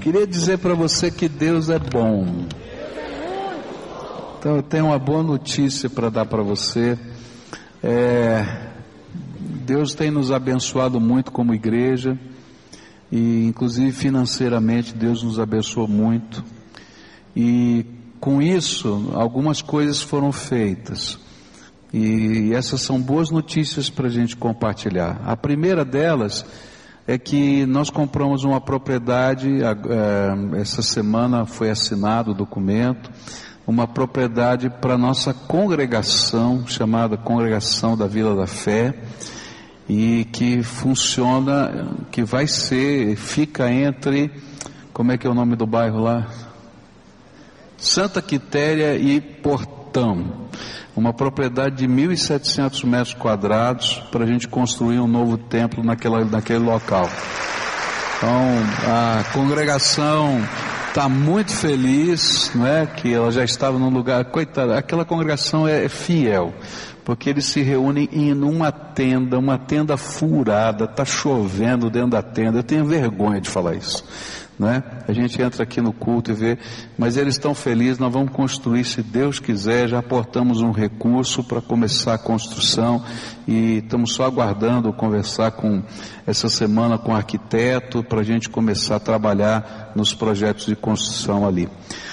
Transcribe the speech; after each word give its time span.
Queria 0.00 0.26
dizer 0.26 0.56
para 0.56 0.72
você 0.72 1.10
que 1.10 1.28
Deus 1.28 1.68
é 1.68 1.78
bom. 1.78 2.46
Então 4.38 4.56
eu 4.56 4.62
tenho 4.62 4.86
uma 4.86 4.98
boa 4.98 5.22
notícia 5.22 5.90
para 5.90 6.08
dar 6.08 6.24
para 6.24 6.42
você. 6.42 6.98
É, 7.82 8.70
Deus 9.66 9.92
tem 9.92 10.10
nos 10.10 10.32
abençoado 10.32 10.98
muito 10.98 11.30
como 11.30 11.52
igreja 11.52 12.18
e 13.12 13.44
inclusive 13.44 13.92
financeiramente 13.92 14.94
Deus 14.94 15.22
nos 15.22 15.38
abençoou 15.38 15.86
muito. 15.86 16.42
E 17.36 17.84
com 18.18 18.40
isso 18.40 19.10
algumas 19.12 19.60
coisas 19.60 20.00
foram 20.00 20.32
feitas. 20.32 21.18
E 21.92 22.52
essas 22.54 22.80
são 22.80 22.98
boas 22.98 23.30
notícias 23.30 23.90
para 23.90 24.06
a 24.06 24.10
gente 24.10 24.34
compartilhar. 24.34 25.20
A 25.26 25.36
primeira 25.36 25.84
delas 25.84 26.46
é 27.10 27.18
que 27.18 27.66
nós 27.66 27.90
compramos 27.90 28.44
uma 28.44 28.60
propriedade, 28.60 29.48
é, 29.64 30.60
essa 30.60 30.80
semana 30.80 31.44
foi 31.44 31.68
assinado 31.68 32.30
o 32.30 32.34
documento, 32.34 33.10
uma 33.66 33.88
propriedade 33.88 34.70
para 34.70 34.96
nossa 34.96 35.34
congregação, 35.34 36.64
chamada 36.68 37.16
Congregação 37.16 37.96
da 37.96 38.06
Vila 38.06 38.36
da 38.36 38.46
Fé, 38.46 38.94
e 39.88 40.24
que 40.26 40.62
funciona, 40.62 41.88
que 42.12 42.22
vai 42.22 42.46
ser, 42.46 43.16
fica 43.16 43.68
entre, 43.68 44.30
como 44.92 45.10
é 45.10 45.18
que 45.18 45.26
é 45.26 45.30
o 45.30 45.34
nome 45.34 45.56
do 45.56 45.66
bairro 45.66 45.98
lá? 45.98 46.28
Santa 47.76 48.22
Quitéria 48.22 48.96
e 48.96 49.20
Portão 49.20 50.48
uma 51.00 51.14
propriedade 51.14 51.76
de 51.76 51.88
1.700 51.88 52.84
metros 52.84 53.14
quadrados 53.14 54.02
para 54.12 54.24
a 54.24 54.26
gente 54.26 54.46
construir 54.46 55.00
um 55.00 55.08
novo 55.08 55.38
templo 55.38 55.82
naquela, 55.82 56.22
naquele 56.26 56.58
local. 56.58 57.08
Então, 58.18 58.30
a 58.86 59.24
congregação 59.32 60.46
está 60.88 61.08
muito 61.08 61.52
feliz, 61.54 62.52
não 62.54 62.66
é? 62.66 62.84
Que 62.84 63.14
ela 63.14 63.32
já 63.32 63.42
estava 63.42 63.78
num 63.78 63.88
lugar, 63.88 64.26
coitada, 64.26 64.76
aquela 64.76 65.06
congregação 65.06 65.66
é, 65.66 65.86
é 65.86 65.88
fiel, 65.88 66.52
porque 67.10 67.28
eles 67.28 67.46
se 67.46 67.60
reúnem 67.60 68.08
em 68.12 68.32
uma 68.32 68.70
tenda, 68.70 69.36
uma 69.36 69.58
tenda 69.58 69.96
furada, 69.96 70.84
está 70.84 71.04
chovendo 71.04 71.90
dentro 71.90 72.10
da 72.10 72.22
tenda. 72.22 72.60
Eu 72.60 72.62
tenho 72.62 72.84
vergonha 72.84 73.40
de 73.40 73.50
falar 73.50 73.74
isso 73.74 74.04
né? 74.56 74.84
A 75.08 75.12
gente 75.12 75.40
entra 75.40 75.62
aqui 75.62 75.80
no 75.80 75.90
culto 75.90 76.30
e 76.30 76.34
vê, 76.34 76.58
mas 76.98 77.16
eles 77.16 77.34
estão 77.34 77.54
felizes, 77.54 77.98
nós 77.98 78.12
vamos 78.12 78.30
construir, 78.30 78.84
se 78.84 79.02
Deus 79.02 79.40
quiser, 79.40 79.88
já 79.88 79.98
aportamos 79.98 80.60
um 80.60 80.70
recurso 80.70 81.42
para 81.42 81.62
começar 81.62 82.12
a 82.12 82.18
construção 82.18 83.02
e 83.48 83.78
estamos 83.78 84.12
só 84.12 84.24
aguardando 84.24 84.92
conversar 84.92 85.52
com, 85.52 85.82
essa 86.26 86.50
semana 86.50 86.98
com 86.98 87.12
o 87.12 87.16
arquiteto 87.16 88.04
para 88.04 88.20
a 88.20 88.22
gente 88.22 88.50
começar 88.50 88.96
a 88.96 89.00
trabalhar 89.00 89.92
nos 89.96 90.12
projetos 90.12 90.66
de 90.66 90.76
construção 90.76 91.48
ali. 91.48 91.66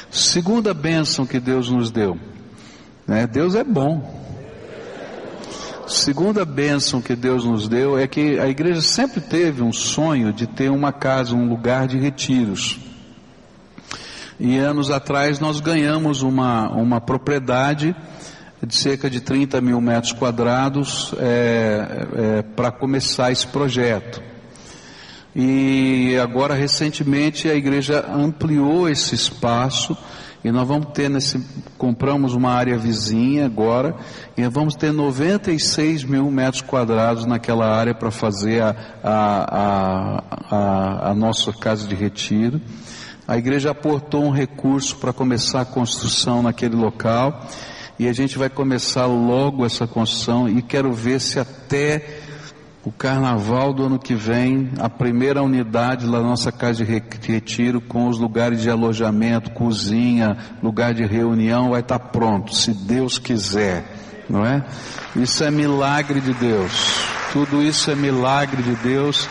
Segunda 0.09 0.73
bênção 0.73 1.25
que 1.25 1.41
Deus 1.41 1.69
nos 1.69 1.91
deu, 1.91 2.17
né? 3.05 3.27
Deus 3.27 3.55
é 3.55 3.63
bom, 3.63 4.26
Segunda 5.87 6.43
bênção 6.43 7.01
que 7.01 7.15
Deus 7.15 7.45
nos 7.45 7.69
deu 7.69 7.97
é 7.97 8.05
que 8.07 8.37
a 8.37 8.49
igreja 8.49 8.81
sempre 8.81 9.21
teve 9.21 9.63
um 9.63 9.71
sonho 9.71 10.33
de 10.33 10.45
ter 10.45 10.69
uma 10.69 10.91
casa, 10.91 11.33
um 11.33 11.47
lugar 11.47 11.87
de 11.87 11.97
retiros. 11.97 12.77
E 14.37 14.57
anos 14.57 14.91
atrás 14.91 15.39
nós 15.39 15.61
ganhamos 15.61 16.23
uma, 16.23 16.69
uma 16.71 16.99
propriedade 16.99 17.95
de 18.61 18.75
cerca 18.75 19.09
de 19.09 19.21
30 19.21 19.61
mil 19.61 19.79
metros 19.79 20.11
quadrados 20.11 21.13
é, 21.19 22.07
é, 22.15 22.41
para 22.41 22.69
começar 22.69 23.31
esse 23.31 23.47
projeto. 23.47 24.21
E 25.33 26.17
agora 26.21 26.53
recentemente 26.53 27.49
a 27.49 27.55
igreja 27.55 28.05
ampliou 28.13 28.89
esse 28.89 29.15
espaço 29.15 29.95
e 30.43 30.51
nós 30.51 30.67
vamos 30.67 30.87
ter 30.93 31.09
nesse, 31.09 31.43
compramos 31.77 32.33
uma 32.33 32.51
área 32.51 32.77
vizinha 32.77 33.45
agora, 33.45 33.95
e 34.37 34.47
vamos 34.47 34.75
ter 34.75 34.91
96 34.91 36.03
mil 36.03 36.29
metros 36.31 36.61
quadrados 36.61 37.25
naquela 37.25 37.67
área 37.67 37.93
para 37.93 38.11
fazer 38.11 38.61
a, 38.61 38.75
a, 39.03 40.23
a, 40.49 41.09
a, 41.11 41.15
nossa 41.15 41.51
casa 41.51 41.87
de 41.87 41.95
retiro. 41.95 42.61
A 43.27 43.37
igreja 43.37 43.71
aportou 43.71 44.23
um 44.23 44.31
recurso 44.31 44.95
para 44.97 45.11
começar 45.11 45.61
a 45.61 45.65
construção 45.65 46.41
naquele 46.41 46.75
local, 46.75 47.45
e 47.99 48.07
a 48.07 48.13
gente 48.13 48.37
vai 48.37 48.49
começar 48.49 49.07
logo 49.07 49.65
essa 49.65 49.87
construção, 49.87 50.47
e 50.47 50.61
quero 50.61 50.93
ver 50.93 51.19
se 51.19 51.39
até 51.39 52.16
o 52.87 52.91
carnaval 52.93 53.73
do 53.73 53.83
ano 53.83 53.99
que 53.99 54.15
vem, 54.15 54.71
a 54.79 54.89
primeira 54.89 55.43
unidade 55.43 56.05
na 56.05 56.21
nossa 56.21 56.53
casa 56.53 56.85
de 56.85 57.03
retiro, 57.29 57.81
com 57.81 58.07
os 58.07 58.17
lugares 58.17 58.61
de 58.61 58.69
alojamento, 58.69 59.51
cozinha, 59.51 60.37
lugar 60.63 60.93
de 60.93 61.05
reunião, 61.05 61.71
vai 61.71 61.81
estar 61.81 61.99
pronto, 61.99 62.55
se 62.55 62.71
Deus 62.71 63.19
quiser, 63.19 63.83
não 64.29 64.45
é? 64.45 64.63
Isso 65.17 65.43
é 65.43 65.51
milagre 65.51 66.21
de 66.21 66.33
Deus. 66.33 66.71
Tudo 67.33 67.61
isso 67.61 67.91
é 67.91 67.95
milagre 67.95 68.63
de 68.63 68.75
Deus. 68.75 69.27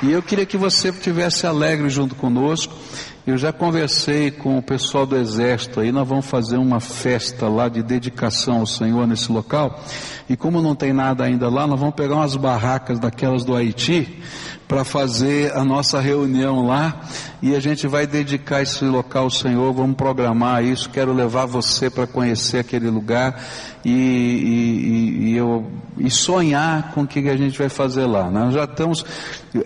E 0.00 0.12
eu 0.12 0.22
queria 0.22 0.46
que 0.46 0.56
você 0.56 0.90
estivesse 0.90 1.48
alegre 1.48 1.90
junto 1.90 2.14
conosco. 2.14 2.76
Eu 3.26 3.38
já 3.38 3.54
conversei 3.54 4.30
com 4.30 4.58
o 4.58 4.62
pessoal 4.62 5.06
do 5.06 5.16
exército 5.16 5.80
aí, 5.80 5.90
nós 5.90 6.06
vamos 6.06 6.26
fazer 6.26 6.58
uma 6.58 6.78
festa 6.78 7.48
lá 7.48 7.70
de 7.70 7.82
dedicação 7.82 8.60
ao 8.60 8.66
Senhor 8.66 9.06
nesse 9.06 9.32
local. 9.32 9.82
E 10.28 10.36
como 10.36 10.60
não 10.60 10.74
tem 10.74 10.92
nada 10.92 11.24
ainda 11.24 11.48
lá, 11.48 11.66
nós 11.66 11.80
vamos 11.80 11.94
pegar 11.94 12.16
umas 12.16 12.36
barracas 12.36 12.98
daquelas 12.98 13.42
do 13.42 13.56
Haiti 13.56 14.22
para 14.68 14.84
fazer 14.84 15.52
a 15.56 15.64
nossa 15.64 16.00
reunião 16.00 16.66
lá 16.66 17.00
e 17.42 17.54
a 17.54 17.60
gente 17.60 17.86
vai 17.86 18.06
dedicar 18.06 18.62
esse 18.62 18.84
local 18.84 19.24
ao 19.24 19.30
Senhor, 19.30 19.72
vamos 19.72 19.96
programar 19.96 20.64
isso. 20.64 20.88
Quero 20.88 21.12
levar 21.12 21.44
você 21.44 21.90
para 21.90 22.06
conhecer 22.06 22.58
aquele 22.58 22.88
lugar 22.88 23.38
e, 23.84 23.90
e, 23.90 25.28
e, 25.28 25.36
eu, 25.36 25.70
e 25.98 26.10
sonhar 26.10 26.92
com 26.92 27.02
o 27.02 27.06
que 27.06 27.28
a 27.28 27.36
gente 27.36 27.58
vai 27.58 27.68
fazer 27.68 28.06
lá. 28.06 28.30
Nós 28.30 28.54
já 28.54 28.64
estamos, 28.64 29.04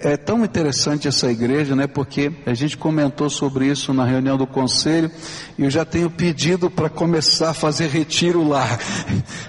é 0.01 0.17
tão 0.17 0.45
interessante 0.45 1.07
essa 1.07 1.31
igreja, 1.31 1.77
né? 1.77 1.87
Porque 1.87 2.33
a 2.45 2.53
gente 2.53 2.77
comentou 2.77 3.31
sobre 3.31 3.48
isso 3.63 3.93
na 3.93 4.05
reunião 4.05 4.37
do 4.37 4.47
conselho 4.47 5.11
e 5.59 5.65
eu 5.65 5.71
já 5.71 5.85
tenho 5.85 6.11
pedido 6.11 6.71
para 6.71 6.89
começar 6.89 7.51
a 7.51 7.55
fazer 7.55 7.89
retiro 7.89 8.47
lá. 8.47 8.79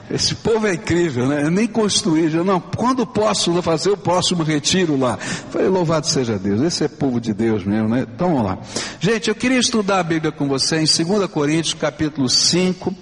Esse 0.09 0.35
povo 0.35 0.65
é 0.65 0.73
incrível, 0.73 1.27
né? 1.27 1.43
Eu 1.43 1.51
nem 1.51 1.67
construí, 1.67 2.29
já, 2.29 2.43
não, 2.43 2.59
quando 2.59 3.05
posso 3.05 3.61
fazer 3.61 3.91
o 3.91 3.97
próximo 3.97 4.43
retiro 4.43 4.97
lá? 4.97 5.17
Falei, 5.17 5.67
louvado 5.67 6.07
seja 6.07 6.39
Deus, 6.39 6.61
esse 6.61 6.83
é 6.83 6.87
povo 6.87 7.19
de 7.19 7.33
Deus 7.33 7.63
mesmo, 7.63 7.89
né? 7.89 8.07
Então 8.13 8.29
vamos 8.29 8.45
lá. 8.45 8.57
Gente, 8.99 9.29
eu 9.29 9.35
queria 9.35 9.59
estudar 9.59 9.99
a 9.99 10.03
Bíblia 10.03 10.31
com 10.31 10.47
você 10.47 10.77
em 10.77 10.85
2 10.85 11.29
Coríntios 11.29 11.73
capítulo 11.73 12.29
5, 12.29 12.93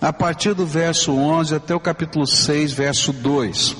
a 0.00 0.12
partir 0.12 0.54
do 0.54 0.66
verso 0.66 1.12
11 1.12 1.54
até 1.54 1.74
o 1.74 1.80
capítulo 1.80 2.26
6, 2.26 2.72
verso 2.72 3.12
2. 3.12 3.76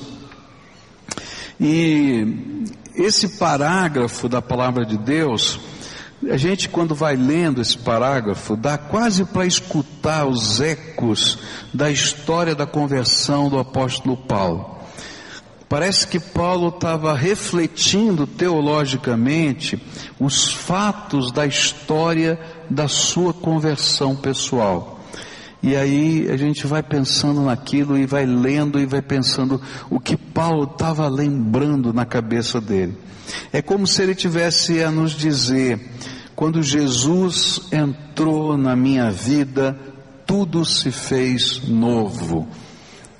E 1.60 2.64
esse 2.94 3.28
parágrafo 3.28 4.28
da 4.28 4.42
palavra 4.42 4.84
de 4.84 4.96
Deus, 4.96 5.58
a 6.26 6.36
gente 6.36 6.68
quando 6.68 6.94
vai 6.94 7.14
lendo 7.14 7.60
esse 7.60 7.78
parágrafo, 7.78 8.56
dá 8.56 8.76
quase 8.76 9.24
para 9.24 9.46
escutar 9.46 10.26
os 10.26 10.60
ecos 10.60 11.38
da 11.72 11.90
história 11.90 12.54
da 12.54 12.66
conversão 12.66 13.48
do 13.48 13.58
apóstolo 13.58 14.16
Paulo. 14.16 14.78
Parece 15.68 16.08
que 16.08 16.18
Paulo 16.18 16.68
estava 16.68 17.12
refletindo 17.12 18.26
teologicamente 18.26 19.80
os 20.18 20.52
fatos 20.52 21.30
da 21.30 21.46
história 21.46 22.40
da 22.70 22.88
sua 22.88 23.34
conversão 23.34 24.16
pessoal. 24.16 24.98
E 25.62 25.76
aí 25.76 26.28
a 26.30 26.36
gente 26.36 26.66
vai 26.66 26.82
pensando 26.82 27.42
naquilo 27.42 27.98
e 27.98 28.06
vai 28.06 28.24
lendo 28.24 28.80
e 28.80 28.86
vai 28.86 29.02
pensando 29.02 29.60
o 29.90 30.00
que 30.00 30.16
Paulo 30.16 30.64
estava 30.64 31.06
lembrando 31.08 31.92
na 31.92 32.06
cabeça 32.06 32.60
dele. 32.60 32.96
É 33.52 33.62
como 33.62 33.86
se 33.86 34.02
ele 34.02 34.14
tivesse 34.14 34.82
a 34.82 34.90
nos 34.90 35.12
dizer: 35.12 35.80
quando 36.34 36.62
Jesus 36.62 37.62
entrou 37.72 38.56
na 38.56 38.76
minha 38.76 39.10
vida, 39.10 39.78
tudo 40.26 40.64
se 40.64 40.90
fez 40.90 41.66
novo. 41.68 42.48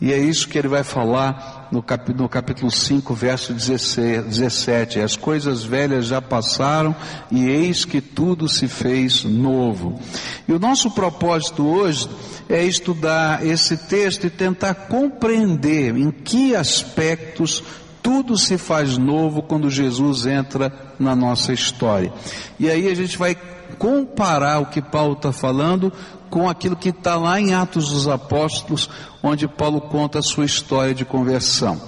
E 0.01 0.13
é 0.13 0.19
isso 0.19 0.49
que 0.49 0.57
ele 0.57 0.69
vai 0.69 0.85
falar 0.85 1.69
no, 1.73 1.83
cap, 1.83 2.13
no 2.13 2.29
capítulo 2.29 2.71
5, 2.71 3.13
verso 3.15 3.53
17: 3.53 5.01
As 5.01 5.17
coisas 5.17 5.65
velhas 5.65 6.07
já 6.07 6.23
passaram 6.23 6.95
e 7.31 7.47
eis 7.47 7.85
que 7.85 8.01
tudo 8.01 8.49
se 8.49 8.69
fez 8.69 9.25
novo. 9.25 10.01
E 10.47 10.53
o 10.53 10.59
nosso 10.59 10.93
propósito 10.93 11.67
hoje 11.67 12.09
é 12.49 12.63
estudar 12.63 13.45
esse 13.45 13.77
texto 13.77 14.29
e 14.29 14.31
tentar 14.31 14.75
compreender 14.75 15.97
em 15.97 16.13
que 16.13 16.55
aspectos 16.55 17.65
tudo 18.09 18.39
se 18.39 18.57
faz 18.57 18.97
novo 18.97 19.43
quando 19.43 19.69
Jesus 19.69 20.25
entra 20.25 20.73
na 20.99 21.15
nossa 21.15 21.53
história. 21.53 22.11
E 22.59 22.71
aí 22.71 22.89
a 22.89 22.95
gente 22.95 23.19
vai 23.19 23.37
comparar 23.79 24.61
o 24.61 24.67
que 24.67 24.81
Paulo 24.81 25.13
está 25.13 25.31
falando 25.31 25.93
com 26.31 26.49
aquilo 26.49 26.75
que 26.75 26.89
está 26.89 27.17
lá 27.17 27.39
em 27.39 27.53
Atos 27.53 27.91
dos 27.91 28.09
Apóstolos, 28.09 28.89
onde 29.23 29.47
Paulo 29.47 29.83
conta 29.83 30.21
a 30.21 30.23
sua 30.23 30.47
história 30.47 30.95
de 30.95 31.05
conversão. 31.05 31.79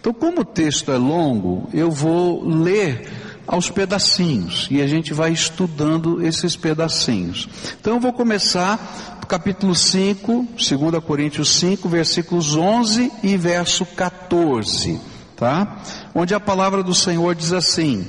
Então, 0.00 0.14
como 0.14 0.40
o 0.40 0.44
texto 0.46 0.90
é 0.90 0.96
longo, 0.96 1.68
eu 1.74 1.90
vou 1.90 2.42
ler 2.42 3.12
aos 3.46 3.68
pedacinhos 3.68 4.68
e 4.70 4.80
a 4.80 4.86
gente 4.86 5.12
vai 5.12 5.30
estudando 5.30 6.24
esses 6.24 6.56
pedacinhos. 6.56 7.46
Então 7.78 7.96
eu 7.96 8.00
vou 8.00 8.14
começar 8.14 9.20
capítulo 9.28 9.74
5, 9.74 10.48
2 10.56 11.04
Coríntios 11.04 11.50
5, 11.50 11.86
versículos 11.86 12.56
11 12.56 13.12
e 13.22 13.36
verso 13.36 13.84
14, 13.84 14.98
tá? 15.36 15.82
Onde 16.14 16.34
a 16.34 16.40
palavra 16.40 16.82
do 16.82 16.94
Senhor 16.94 17.34
diz 17.34 17.52
assim: 17.52 18.06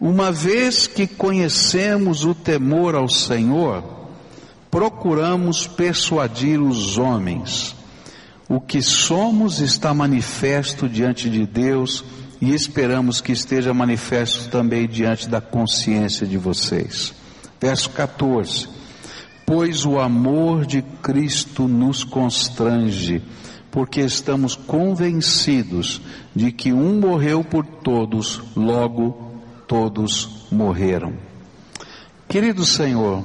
Uma 0.00 0.30
vez 0.30 0.86
que 0.86 1.06
conhecemos 1.06 2.24
o 2.24 2.34
temor 2.34 2.94
ao 2.94 3.08
Senhor, 3.08 3.82
procuramos 4.70 5.66
persuadir 5.66 6.60
os 6.60 6.96
homens. 6.96 7.76
O 8.48 8.60
que 8.60 8.82
somos 8.82 9.60
está 9.60 9.92
manifesto 9.94 10.88
diante 10.88 11.30
de 11.30 11.46
Deus 11.46 12.04
e 12.40 12.52
esperamos 12.52 13.20
que 13.20 13.32
esteja 13.32 13.72
manifesto 13.72 14.50
também 14.50 14.86
diante 14.86 15.28
da 15.28 15.40
consciência 15.40 16.26
de 16.26 16.36
vocês. 16.36 17.14
Verso 17.60 17.88
14: 17.90 18.68
Pois 19.46 19.86
o 19.86 19.98
amor 19.98 20.66
de 20.66 20.82
Cristo 21.02 21.66
nos 21.66 22.04
constrange, 22.04 23.22
porque 23.74 24.02
estamos 24.02 24.54
convencidos 24.54 26.00
de 26.32 26.52
que 26.52 26.72
um 26.72 27.00
morreu 27.00 27.42
por 27.42 27.66
todos, 27.66 28.40
logo 28.54 29.32
todos 29.66 30.46
morreram. 30.48 31.14
Querido 32.28 32.64
Senhor, 32.64 33.24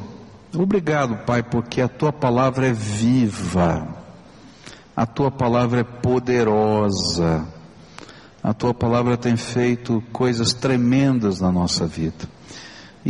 obrigado, 0.52 1.24
Pai, 1.24 1.44
porque 1.44 1.80
a 1.80 1.88
tua 1.88 2.12
palavra 2.12 2.66
é 2.66 2.74
viva, 2.74 3.88
a 4.96 5.06
tua 5.06 5.30
palavra 5.30 5.82
é 5.82 5.84
poderosa 5.84 7.48
a 8.42 8.54
tua 8.54 8.74
palavra 8.74 9.18
tem 9.18 9.36
feito 9.36 10.02
coisas 10.14 10.54
tremendas 10.54 11.42
na 11.42 11.52
nossa 11.52 11.86
vida. 11.86 12.28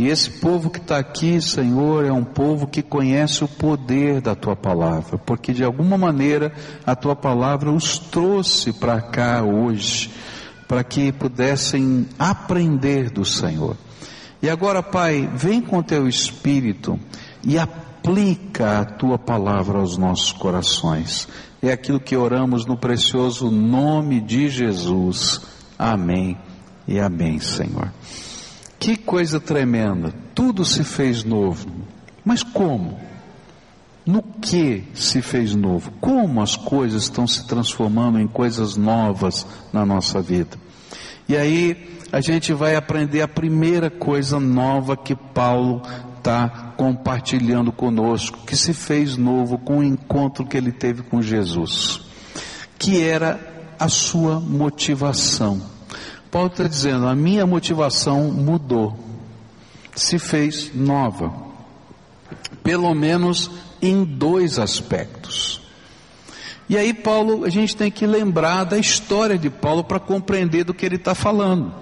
E 0.00 0.08
esse 0.08 0.30
povo 0.30 0.70
que 0.70 0.78
está 0.78 0.96
aqui, 0.96 1.42
Senhor, 1.42 2.06
é 2.06 2.10
um 2.10 2.24
povo 2.24 2.66
que 2.66 2.80
conhece 2.80 3.44
o 3.44 3.48
poder 3.48 4.22
da 4.22 4.34
tua 4.34 4.56
palavra, 4.56 5.18
porque 5.18 5.52
de 5.52 5.62
alguma 5.62 5.98
maneira 5.98 6.54
a 6.86 6.96
tua 6.96 7.14
palavra 7.14 7.70
os 7.70 7.98
trouxe 7.98 8.72
para 8.72 9.02
cá 9.02 9.42
hoje, 9.42 10.10
para 10.66 10.82
que 10.82 11.12
pudessem 11.12 12.08
aprender 12.18 13.10
do 13.10 13.26
Senhor. 13.26 13.76
E 14.40 14.48
agora, 14.48 14.82
Pai, 14.82 15.28
vem 15.34 15.60
com 15.60 15.82
teu 15.82 16.08
espírito 16.08 16.98
e 17.44 17.58
aplica 17.58 18.80
a 18.80 18.86
tua 18.86 19.18
palavra 19.18 19.80
aos 19.80 19.98
nossos 19.98 20.32
corações. 20.32 21.28
É 21.60 21.72
aquilo 21.72 22.00
que 22.00 22.16
oramos 22.16 22.64
no 22.64 22.74
precioso 22.74 23.50
nome 23.50 24.18
de 24.18 24.48
Jesus. 24.48 25.42
Amém 25.78 26.38
e 26.88 26.98
amém, 26.98 27.38
Senhor. 27.38 27.92
Que 28.80 28.96
coisa 28.96 29.38
tremenda. 29.38 30.14
Tudo 30.34 30.64
se 30.64 30.82
fez 30.82 31.22
novo. 31.22 31.68
Mas 32.24 32.42
como? 32.42 32.98
No 34.06 34.22
que 34.22 34.84
se 34.94 35.20
fez 35.20 35.54
novo? 35.54 35.92
Como 36.00 36.40
as 36.40 36.56
coisas 36.56 37.02
estão 37.02 37.26
se 37.26 37.46
transformando 37.46 38.18
em 38.18 38.26
coisas 38.26 38.78
novas 38.78 39.46
na 39.70 39.84
nossa 39.84 40.22
vida? 40.22 40.56
E 41.28 41.36
aí 41.36 42.00
a 42.10 42.22
gente 42.22 42.54
vai 42.54 42.74
aprender 42.74 43.20
a 43.20 43.28
primeira 43.28 43.90
coisa 43.90 44.40
nova 44.40 44.96
que 44.96 45.14
Paulo 45.14 45.82
está 46.16 46.72
compartilhando 46.76 47.70
conosco, 47.70 48.38
que 48.46 48.56
se 48.56 48.72
fez 48.72 49.16
novo 49.18 49.58
com 49.58 49.78
o 49.78 49.84
encontro 49.84 50.46
que 50.46 50.56
ele 50.56 50.72
teve 50.72 51.02
com 51.02 51.20
Jesus, 51.20 52.00
que 52.78 53.02
era 53.02 53.38
a 53.78 53.88
sua 53.88 54.40
motivação. 54.40 55.60
Paulo 56.30 56.48
está 56.48 56.64
dizendo: 56.64 57.06
a 57.06 57.14
minha 57.14 57.46
motivação 57.46 58.30
mudou, 58.30 58.98
se 59.94 60.18
fez 60.18 60.74
nova, 60.74 61.32
pelo 62.62 62.94
menos 62.94 63.50
em 63.82 64.04
dois 64.04 64.58
aspectos. 64.58 65.60
E 66.68 66.76
aí, 66.76 66.94
Paulo, 66.94 67.44
a 67.44 67.48
gente 67.48 67.76
tem 67.76 67.90
que 67.90 68.06
lembrar 68.06 68.62
da 68.64 68.78
história 68.78 69.36
de 69.36 69.50
Paulo 69.50 69.82
para 69.82 69.98
compreender 69.98 70.62
do 70.62 70.72
que 70.72 70.86
ele 70.86 70.94
está 70.96 71.16
falando. 71.16 71.74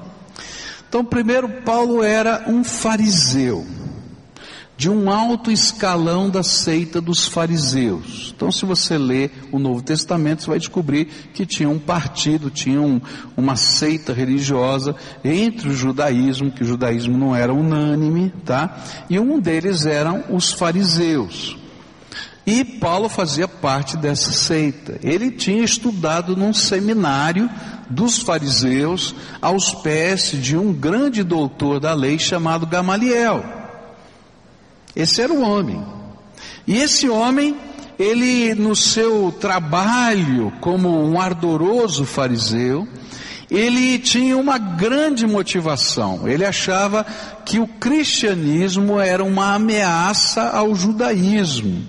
Então, 0.88 1.04
primeiro, 1.04 1.46
Paulo 1.62 2.02
era 2.02 2.44
um 2.46 2.64
fariseu 2.64 3.66
de 4.78 4.88
um 4.88 5.10
alto 5.10 5.50
escalão 5.50 6.30
da 6.30 6.44
seita 6.44 7.00
dos 7.00 7.26
fariseus. 7.26 8.32
Então, 8.34 8.52
se 8.52 8.64
você 8.64 8.96
lê 8.96 9.28
o 9.50 9.58
Novo 9.58 9.82
Testamento, 9.82 10.44
você 10.44 10.50
vai 10.50 10.58
descobrir 10.60 11.06
que 11.34 11.44
tinha 11.44 11.68
um 11.68 11.80
partido, 11.80 12.48
tinha 12.48 12.80
um, 12.80 13.00
uma 13.36 13.56
seita 13.56 14.12
religiosa 14.12 14.94
entre 15.24 15.68
o 15.68 15.74
judaísmo, 15.74 16.52
que 16.52 16.62
o 16.62 16.66
judaísmo 16.66 17.18
não 17.18 17.34
era 17.34 17.52
unânime, 17.52 18.32
tá? 18.44 18.78
E 19.10 19.18
um 19.18 19.40
deles 19.40 19.84
eram 19.84 20.22
os 20.30 20.52
fariseus. 20.52 21.56
E 22.46 22.64
Paulo 22.64 23.08
fazia 23.08 23.48
parte 23.48 23.96
dessa 23.96 24.30
seita. 24.30 25.00
Ele 25.02 25.32
tinha 25.32 25.64
estudado 25.64 26.36
num 26.36 26.54
seminário 26.54 27.50
dos 27.90 28.20
fariseus 28.20 29.12
aos 29.42 29.74
pés 29.74 30.30
de 30.30 30.56
um 30.56 30.72
grande 30.72 31.24
doutor 31.24 31.80
da 31.80 31.92
lei 31.92 32.16
chamado 32.16 32.64
Gamaliel. 32.64 33.57
Esse 34.98 35.22
era 35.22 35.32
o 35.32 35.42
homem. 35.42 35.80
E 36.66 36.76
esse 36.76 37.08
homem, 37.08 37.56
ele 37.96 38.52
no 38.56 38.74
seu 38.74 39.30
trabalho 39.30 40.52
como 40.60 40.88
um 40.88 41.20
ardoroso 41.20 42.04
fariseu, 42.04 42.86
ele 43.48 43.96
tinha 44.00 44.36
uma 44.36 44.58
grande 44.58 45.24
motivação. 45.24 46.28
Ele 46.28 46.44
achava 46.44 47.06
que 47.44 47.60
o 47.60 47.66
cristianismo 47.68 48.98
era 48.98 49.22
uma 49.22 49.54
ameaça 49.54 50.50
ao 50.50 50.74
judaísmo, 50.74 51.86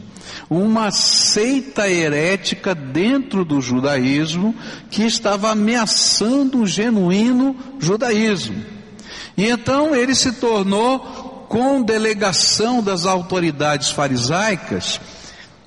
uma 0.47 0.91
seita 0.91 1.89
herética 1.89 2.75
dentro 2.75 3.44
do 3.44 3.59
judaísmo 3.59 4.53
que 4.91 5.03
estava 5.03 5.50
ameaçando 5.50 6.59
o 6.59 6.67
genuíno 6.67 7.56
judaísmo. 7.79 8.63
E 9.35 9.47
então 9.47 9.95
ele 9.95 10.13
se 10.13 10.33
tornou 10.33 11.19
com 11.50 11.81
delegação 11.81 12.81
das 12.81 13.07
autoridades 13.07 13.90
farisaicas, 13.90 15.01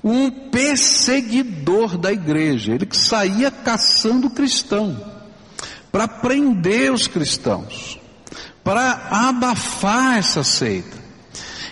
um 0.01 0.31
perseguidor 0.31 1.97
da 1.97 2.11
igreja, 2.11 2.73
ele 2.73 2.85
que 2.85 2.95
saía 2.95 3.51
caçando 3.51 4.29
cristão, 4.29 4.97
para 5.91 6.07
prender 6.07 6.91
os 6.91 7.05
cristãos, 7.05 7.99
para 8.63 9.07
abafar 9.11 10.17
essa 10.17 10.43
seita. 10.43 10.97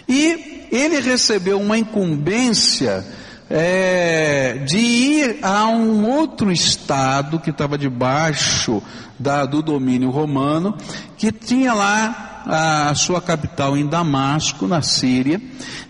E 0.08 0.68
ele 0.72 1.00
recebeu 1.00 1.60
uma 1.60 1.78
incumbência 1.78 3.06
é, 3.54 4.60
de 4.66 4.78
ir 4.78 5.40
a 5.42 5.68
um 5.68 6.10
outro 6.10 6.52
estado 6.52 7.40
que 7.40 7.50
estava 7.50 7.78
debaixo 7.78 8.82
da, 9.20 9.46
do 9.46 9.62
domínio 9.62 10.10
romano, 10.10 10.76
que 11.18 11.32
tinha 11.32 11.74
lá 11.74 12.44
a 12.46 12.96
sua 12.96 13.22
capital 13.22 13.78
em 13.78 13.86
Damasco, 13.86 14.68
na 14.68 14.82
Síria, 14.82 15.42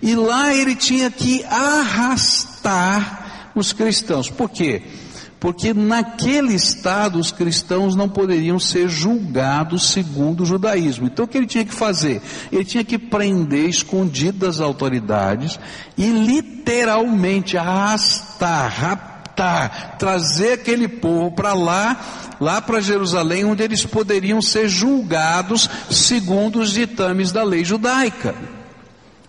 e 0.01 0.15
lá 0.15 0.53
ele 0.53 0.75
tinha 0.75 1.09
que 1.11 1.43
arrastar 1.45 3.51
os 3.55 3.71
cristãos. 3.71 4.29
Por 4.29 4.49
quê? 4.49 4.83
Porque 5.41 5.73
naquele 5.73 6.53
estado 6.53 7.17
os 7.17 7.31
cristãos 7.31 7.95
não 7.95 8.07
poderiam 8.07 8.59
ser 8.59 8.87
julgados 8.87 9.89
segundo 9.89 10.43
o 10.43 10.45
judaísmo. 10.45 11.07
Então 11.07 11.25
o 11.25 11.27
que 11.27 11.35
ele 11.35 11.47
tinha 11.47 11.65
que 11.65 11.73
fazer? 11.73 12.21
Ele 12.51 12.63
tinha 12.63 12.83
que 12.83 12.99
prender 12.99 13.67
escondido 13.67 14.45
das 14.45 14.61
autoridades 14.61 15.59
e 15.97 16.05
literalmente 16.05 17.57
arrastar, 17.57 18.71
raptar, 18.71 19.95
trazer 19.97 20.53
aquele 20.53 20.87
povo 20.87 21.31
para 21.31 21.55
lá 21.55 21.99
lá 22.39 22.61
para 22.61 22.79
Jerusalém, 22.79 23.43
onde 23.43 23.63
eles 23.63 23.83
poderiam 23.83 24.43
ser 24.43 24.69
julgados 24.69 25.67
segundo 25.89 26.59
os 26.59 26.71
ditames 26.71 27.31
da 27.31 27.41
lei 27.41 27.65
judaica. 27.65 28.35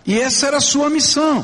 E 0.05 0.19
essa 0.19 0.45
era 0.45 0.57
a 0.57 0.61
sua 0.61 0.91
missão. 0.91 1.43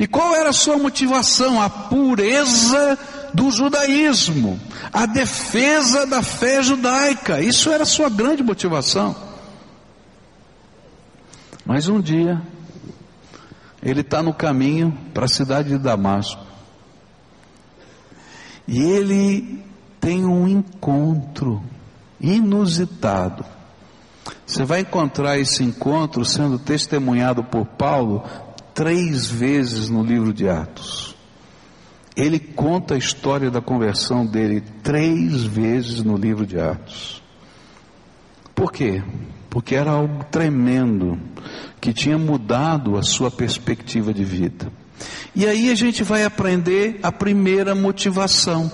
E 0.00 0.06
qual 0.08 0.34
era 0.34 0.50
a 0.50 0.52
sua 0.52 0.76
motivação? 0.78 1.62
A 1.62 1.70
pureza 1.70 2.98
do 3.34 3.50
judaísmo, 3.50 4.60
a 4.92 5.06
defesa 5.06 6.06
da 6.06 6.22
fé 6.22 6.62
judaica. 6.62 7.40
Isso 7.40 7.70
era 7.70 7.84
sua 7.84 8.08
grande 8.08 8.42
motivação. 8.42 9.14
Mas 11.64 11.88
um 11.88 12.00
dia, 12.00 12.42
ele 13.82 14.00
está 14.00 14.22
no 14.22 14.34
caminho 14.34 14.96
para 15.14 15.26
a 15.26 15.28
cidade 15.28 15.70
de 15.70 15.78
Damasco. 15.78 16.44
E 18.66 18.80
ele 18.80 19.64
tem 20.00 20.24
um 20.24 20.46
encontro 20.48 21.62
inusitado. 22.20 23.44
Você 24.46 24.64
vai 24.64 24.80
encontrar 24.80 25.38
esse 25.38 25.62
encontro 25.64 26.24
sendo 26.24 26.58
testemunhado 26.58 27.42
por 27.42 27.66
Paulo 27.66 28.24
três 28.74 29.26
vezes 29.26 29.88
no 29.88 30.02
livro 30.04 30.32
de 30.32 30.48
Atos. 30.48 31.11
Ele 32.16 32.38
conta 32.38 32.94
a 32.94 32.98
história 32.98 33.50
da 33.50 33.60
conversão 33.60 34.26
dele 34.26 34.62
três 34.82 35.42
vezes 35.42 36.02
no 36.02 36.16
livro 36.16 36.46
de 36.46 36.58
Atos. 36.58 37.22
Por 38.54 38.70
quê? 38.70 39.02
porque 39.52 39.74
era 39.74 39.90
algo 39.90 40.24
tremendo 40.30 41.20
que 41.78 41.92
tinha 41.92 42.16
mudado 42.16 42.96
a 42.96 43.02
sua 43.02 43.30
perspectiva 43.30 44.12
de 44.12 44.24
vida. 44.24 44.72
E 45.36 45.46
aí 45.46 45.70
a 45.70 45.74
gente 45.74 46.02
vai 46.02 46.24
aprender 46.24 46.98
a 47.02 47.12
primeira 47.12 47.74
motivação, 47.74 48.72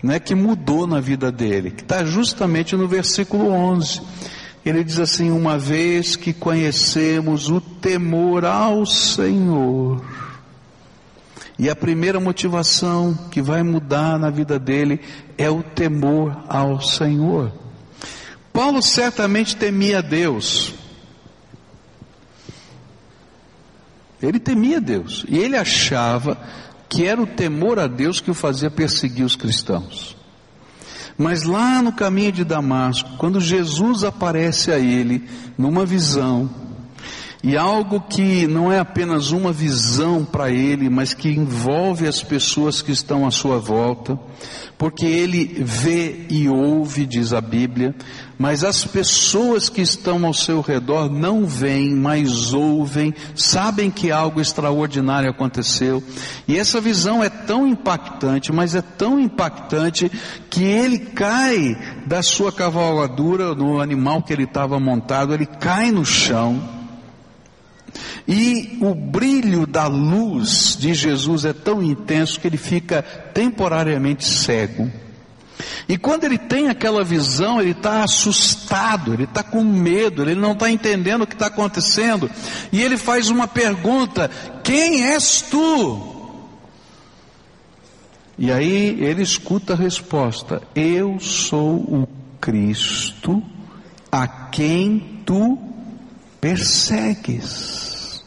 né, 0.00 0.20
que 0.20 0.36
mudou 0.36 0.86
na 0.86 1.00
vida 1.00 1.32
dele, 1.32 1.72
que 1.72 1.82
está 1.82 2.04
justamente 2.04 2.76
no 2.76 2.86
versículo 2.86 3.48
11. 3.48 4.02
Ele 4.64 4.84
diz 4.84 5.00
assim: 5.00 5.32
Uma 5.32 5.58
vez 5.58 6.14
que 6.14 6.32
conhecemos 6.32 7.50
o 7.50 7.60
temor 7.60 8.44
ao 8.44 8.86
Senhor, 8.86 10.00
e 11.58 11.68
a 11.68 11.76
primeira 11.76 12.18
motivação 12.18 13.14
que 13.30 13.42
vai 13.42 13.62
mudar 13.62 14.18
na 14.18 14.30
vida 14.30 14.58
dele 14.58 15.00
é 15.36 15.50
o 15.50 15.62
temor 15.62 16.44
ao 16.48 16.80
Senhor. 16.80 17.52
Paulo 18.52 18.82
certamente 18.82 19.56
temia 19.56 20.02
Deus. 20.02 20.74
Ele 24.22 24.38
temia 24.38 24.80
Deus. 24.80 25.24
E 25.28 25.38
ele 25.38 25.56
achava 25.56 26.38
que 26.88 27.06
era 27.06 27.20
o 27.20 27.26
temor 27.26 27.78
a 27.78 27.86
Deus 27.86 28.20
que 28.20 28.30
o 28.30 28.34
fazia 28.34 28.70
perseguir 28.70 29.24
os 29.24 29.34
cristãos. 29.34 30.16
Mas 31.16 31.42
lá 31.42 31.82
no 31.82 31.92
caminho 31.92 32.32
de 32.32 32.44
Damasco, 32.44 33.10
quando 33.18 33.40
Jesus 33.40 34.04
aparece 34.04 34.70
a 34.70 34.78
ele 34.78 35.28
numa 35.56 35.84
visão, 35.84 36.50
e 37.42 37.56
algo 37.56 38.00
que 38.00 38.46
não 38.46 38.70
é 38.70 38.78
apenas 38.78 39.32
uma 39.32 39.52
visão 39.52 40.24
para 40.24 40.48
ele, 40.50 40.88
mas 40.88 41.12
que 41.12 41.28
envolve 41.28 42.06
as 42.06 42.22
pessoas 42.22 42.80
que 42.80 42.92
estão 42.92 43.26
à 43.26 43.32
sua 43.32 43.58
volta, 43.58 44.18
porque 44.78 45.04
ele 45.04 45.44
vê 45.58 46.26
e 46.30 46.48
ouve, 46.48 47.04
diz 47.04 47.32
a 47.32 47.40
Bíblia, 47.40 47.94
mas 48.38 48.62
as 48.62 48.84
pessoas 48.84 49.68
que 49.68 49.80
estão 49.80 50.24
ao 50.24 50.32
seu 50.32 50.60
redor 50.60 51.10
não 51.10 51.44
veem, 51.44 51.94
mas 51.94 52.52
ouvem, 52.52 53.12
sabem 53.34 53.90
que 53.90 54.12
algo 54.12 54.40
extraordinário 54.40 55.28
aconteceu, 55.28 56.02
e 56.46 56.56
essa 56.56 56.80
visão 56.80 57.24
é 57.24 57.28
tão 57.28 57.66
impactante, 57.66 58.52
mas 58.52 58.76
é 58.76 58.82
tão 58.82 59.18
impactante 59.18 60.10
que 60.48 60.62
ele 60.62 60.98
cai 60.98 61.76
da 62.06 62.22
sua 62.22 62.52
cavalgadura, 62.52 63.52
no 63.52 63.80
animal 63.80 64.22
que 64.22 64.32
ele 64.32 64.44
estava 64.44 64.78
montado, 64.78 65.34
ele 65.34 65.46
cai 65.46 65.90
no 65.90 66.04
chão, 66.04 66.71
e 68.26 68.78
o 68.80 68.94
brilho 68.94 69.66
da 69.66 69.86
luz 69.86 70.76
de 70.78 70.94
Jesus 70.94 71.44
é 71.44 71.52
tão 71.52 71.82
intenso 71.82 72.38
que 72.40 72.46
ele 72.46 72.56
fica 72.56 73.02
temporariamente 73.02 74.24
cego. 74.24 74.90
E 75.88 75.98
quando 75.98 76.24
ele 76.24 76.38
tem 76.38 76.68
aquela 76.68 77.04
visão, 77.04 77.60
ele 77.60 77.72
está 77.72 78.02
assustado, 78.02 79.12
ele 79.12 79.24
está 79.24 79.42
com 79.42 79.62
medo, 79.62 80.22
ele 80.22 80.34
não 80.34 80.52
está 80.52 80.70
entendendo 80.70 81.22
o 81.22 81.26
que 81.26 81.34
está 81.34 81.46
acontecendo. 81.46 82.30
E 82.72 82.80
ele 82.80 82.96
faz 82.96 83.28
uma 83.28 83.46
pergunta: 83.46 84.30
Quem 84.62 85.06
és 85.06 85.42
tu? 85.42 86.10
E 88.38 88.50
aí 88.50 88.96
ele 89.00 89.22
escuta 89.22 89.74
a 89.74 89.76
resposta: 89.76 90.62
Eu 90.74 91.18
sou 91.20 91.76
o 91.76 92.08
Cristo 92.40 93.42
a 94.10 94.26
quem 94.26 95.20
tu 95.24 95.71
persegues. 96.42 98.20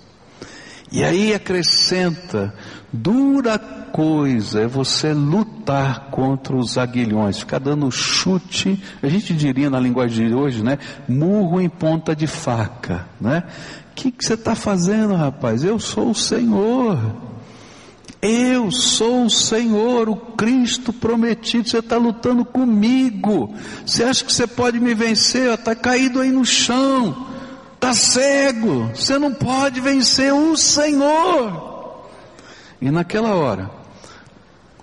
E 0.89 1.03
aí 1.03 1.33
acrescenta, 1.33 2.55
dura 2.91 3.59
coisa 3.59 4.61
é 4.61 4.67
você 4.67 5.13
lutar 5.13 6.09
contra 6.11 6.55
os 6.55 6.77
aguilhões, 6.77 7.39
ficar 7.39 7.59
dando 7.59 7.91
chute, 7.91 8.81
a 9.03 9.07
gente 9.09 9.33
diria 9.33 9.69
na 9.69 9.79
linguagem 9.79 10.29
de 10.29 10.33
hoje, 10.33 10.63
né? 10.63 10.79
Murro 11.09 11.59
em 11.59 11.67
ponta 11.67 12.15
de 12.15 12.25
faca, 12.25 13.05
né? 13.19 13.43
O 13.91 13.95
que, 13.95 14.11
que 14.11 14.23
você 14.23 14.35
está 14.35 14.55
fazendo, 14.55 15.13
rapaz? 15.15 15.65
Eu 15.65 15.77
sou 15.77 16.11
o 16.11 16.15
Senhor. 16.15 16.97
Eu 18.21 18.71
sou 18.71 19.25
o 19.25 19.29
Senhor, 19.29 20.07
o 20.07 20.15
Cristo 20.15 20.93
prometido. 20.93 21.67
Você 21.67 21.79
está 21.79 21.97
lutando 21.97 22.45
comigo. 22.45 23.53
Você 23.85 24.03
acha 24.03 24.23
que 24.23 24.33
você 24.33 24.47
pode 24.47 24.79
me 24.79 24.93
vencer? 24.93 25.53
Está 25.53 25.75
caído 25.75 26.21
aí 26.21 26.31
no 26.31 26.45
chão 26.45 27.34
está 27.75 27.93
cego, 27.93 28.87
você 28.95 29.17
não 29.19 29.33
pode 29.33 29.79
vencer 29.79 30.33
o 30.33 30.57
Senhor. 30.57 32.09
E 32.81 32.89
naquela 32.89 33.35
hora, 33.35 33.69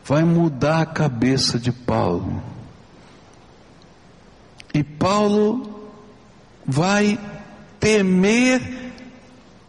vai 0.04 0.24
mudar 0.24 0.82
a 0.82 0.86
cabeça 0.86 1.58
de 1.58 1.72
Paulo. 1.72 2.42
E 4.74 4.82
Paulo 4.82 5.90
vai 6.66 7.18
temer 7.78 8.92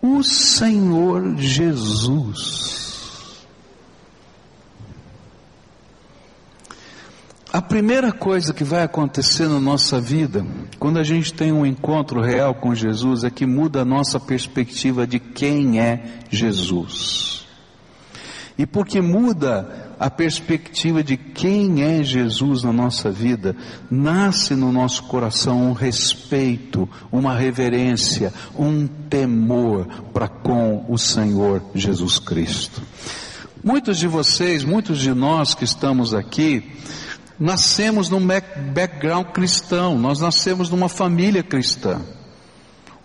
o 0.01 0.24
Senhor 0.24 1.36
Jesus. 1.38 2.92
Primeira 7.74 8.12
coisa 8.12 8.53
que 8.53 8.63
vai 8.63 8.84
acontecer 8.84 9.48
na 9.48 9.60
nossa 9.60 10.00
vida, 10.00 10.46
quando 10.77 11.00
a 11.00 11.03
gente 11.03 11.34
tem 11.34 11.51
um 11.51 11.65
encontro 11.65 12.22
real 12.22 12.53
com 12.53 12.75
Jesus, 12.75 13.24
é 13.24 13.32
que 13.32 13.48
muda 13.48 13.82
a 13.82 13.86
nossa 13.86 14.20
perspectiva 14.20 15.08
de 15.08 15.18
quem 15.18 15.80
é 15.80 16.20
Jesus. 16.30 17.48
E 18.56 18.68
porque 18.68 19.01
muda 19.01 19.96
a 20.00 20.08
perspectiva 20.08 21.03
de 21.03 21.18
quem 21.18 21.82
é 21.82 22.03
Jesus 22.03 22.62
na 22.62 22.72
nossa 22.72 23.10
vida, 23.10 23.56
nasce 23.89 24.53
no 24.53 24.72
nosso 24.72 25.01
coração 25.06 25.68
um 25.68 25.74
respeito, 25.74 26.88
uma 27.12 27.36
reverência, 27.36 28.32
um 28.56 28.86
temor 28.86 29.88
para 30.13 30.27
com 30.27 30.86
o 30.88 30.96
Senhor 30.96 31.60
Jesus 31.74 32.20
Cristo. 32.20 32.84
Muitos 33.63 33.98
de 33.98 34.08
vocês, 34.08 34.63
muitos 34.63 35.00
de 35.00 35.12
nós 35.12 35.56
que 35.56 35.63
estamos 35.63 36.13
aqui, 36.13 36.72
nascemos 37.43 38.09
num 38.09 38.25
background 38.25 39.27
cristão, 39.33 39.97
nós 40.00 40.21
nascemos 40.21 40.69
numa 40.69 40.88
família 40.88 41.43
cristã. 41.43 42.00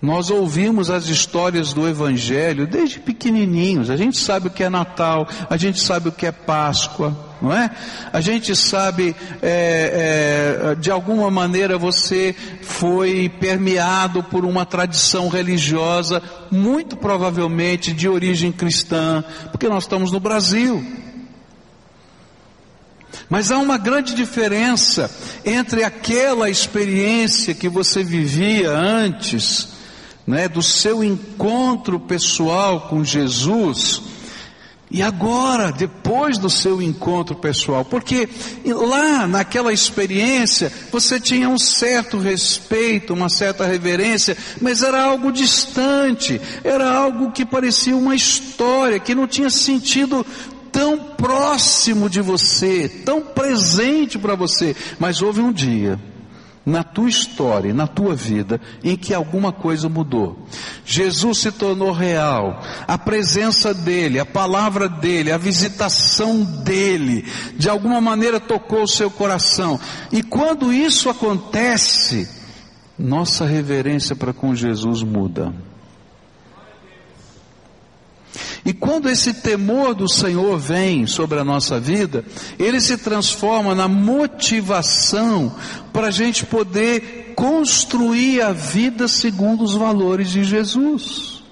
Nós 0.00 0.30
ouvimos 0.30 0.90
as 0.90 1.08
histórias 1.08 1.72
do 1.72 1.88
Evangelho 1.88 2.64
desde 2.64 3.00
pequenininhos. 3.00 3.90
A 3.90 3.96
gente 3.96 4.16
sabe 4.16 4.46
o 4.46 4.50
que 4.50 4.62
é 4.62 4.70
Natal, 4.70 5.26
a 5.50 5.56
gente 5.56 5.80
sabe 5.80 6.08
o 6.08 6.12
que 6.12 6.24
é 6.24 6.30
Páscoa, 6.30 7.18
não 7.42 7.52
é? 7.52 7.68
A 8.12 8.20
gente 8.20 8.54
sabe, 8.54 9.16
é, 9.42 10.70
é, 10.70 10.74
de 10.76 10.88
alguma 10.88 11.32
maneira 11.32 11.76
você 11.76 12.32
foi 12.62 13.28
permeado 13.40 14.22
por 14.22 14.44
uma 14.44 14.64
tradição 14.64 15.28
religiosa, 15.28 16.22
muito 16.48 16.96
provavelmente 16.96 17.92
de 17.92 18.08
origem 18.08 18.52
cristã, 18.52 19.24
porque 19.50 19.68
nós 19.68 19.82
estamos 19.82 20.12
no 20.12 20.20
Brasil. 20.20 21.07
Mas 23.28 23.50
há 23.50 23.58
uma 23.58 23.76
grande 23.76 24.14
diferença 24.14 25.10
entre 25.44 25.84
aquela 25.84 26.48
experiência 26.48 27.54
que 27.54 27.68
você 27.68 28.02
vivia 28.02 28.70
antes, 28.70 29.68
né, 30.26 30.48
do 30.48 30.62
seu 30.62 31.04
encontro 31.04 32.00
pessoal 32.00 32.82
com 32.88 33.04
Jesus, 33.04 34.02
e 34.90 35.02
agora, 35.02 35.70
depois 35.70 36.38
do 36.38 36.48
seu 36.48 36.80
encontro 36.80 37.34
pessoal, 37.34 37.84
porque 37.84 38.26
lá 38.64 39.26
naquela 39.26 39.70
experiência 39.70 40.72
você 40.90 41.20
tinha 41.20 41.46
um 41.46 41.58
certo 41.58 42.18
respeito, 42.18 43.12
uma 43.12 43.28
certa 43.28 43.66
reverência, 43.66 44.34
mas 44.62 44.82
era 44.82 45.02
algo 45.04 45.30
distante, 45.30 46.40
era 46.64 46.90
algo 46.90 47.30
que 47.32 47.44
parecia 47.44 47.94
uma 47.94 48.16
história, 48.16 48.98
que 48.98 49.14
não 49.14 49.26
tinha 49.26 49.50
sentido 49.50 50.24
tão 50.72 50.98
próximo 50.98 52.08
de 52.08 52.20
você, 52.20 52.88
tão 53.04 53.20
presente 53.20 54.18
para 54.18 54.34
você, 54.34 54.74
mas 54.98 55.22
houve 55.22 55.40
um 55.40 55.52
dia 55.52 55.98
na 56.68 56.84
tua 56.84 57.08
história, 57.08 57.72
na 57.72 57.86
tua 57.86 58.14
vida, 58.14 58.60
em 58.84 58.96
que 58.96 59.14
alguma 59.14 59.50
coisa 59.50 59.88
mudou. 59.88 60.46
Jesus 60.84 61.38
se 61.38 61.50
tornou 61.50 61.92
real, 61.92 62.62
a 62.86 62.98
presença 62.98 63.72
dele, 63.72 64.20
a 64.20 64.26
palavra 64.26 64.88
dele, 64.88 65.32
a 65.32 65.38
visitação 65.38 66.44
dele, 66.44 67.24
de 67.56 67.68
alguma 67.68 68.00
maneira 68.00 68.38
tocou 68.38 68.82
o 68.82 68.88
seu 68.88 69.10
coração. 69.10 69.80
E 70.12 70.22
quando 70.22 70.72
isso 70.72 71.08
acontece, 71.08 72.28
nossa 72.98 73.46
reverência 73.46 74.14
para 74.14 74.32
com 74.32 74.54
Jesus 74.54 75.02
muda. 75.02 75.67
E 78.64 78.72
quando 78.72 79.08
esse 79.08 79.34
temor 79.34 79.94
do 79.94 80.08
Senhor 80.08 80.58
vem 80.58 81.06
sobre 81.06 81.38
a 81.38 81.44
nossa 81.44 81.78
vida, 81.78 82.24
ele 82.58 82.80
se 82.80 82.96
transforma 82.98 83.74
na 83.74 83.88
motivação 83.88 85.54
para 85.92 86.08
a 86.08 86.10
gente 86.10 86.44
poder 86.44 87.32
construir 87.36 88.42
a 88.42 88.52
vida 88.52 89.06
segundo 89.08 89.62
os 89.62 89.74
valores 89.74 90.30
de 90.30 90.42
Jesus. 90.44 91.42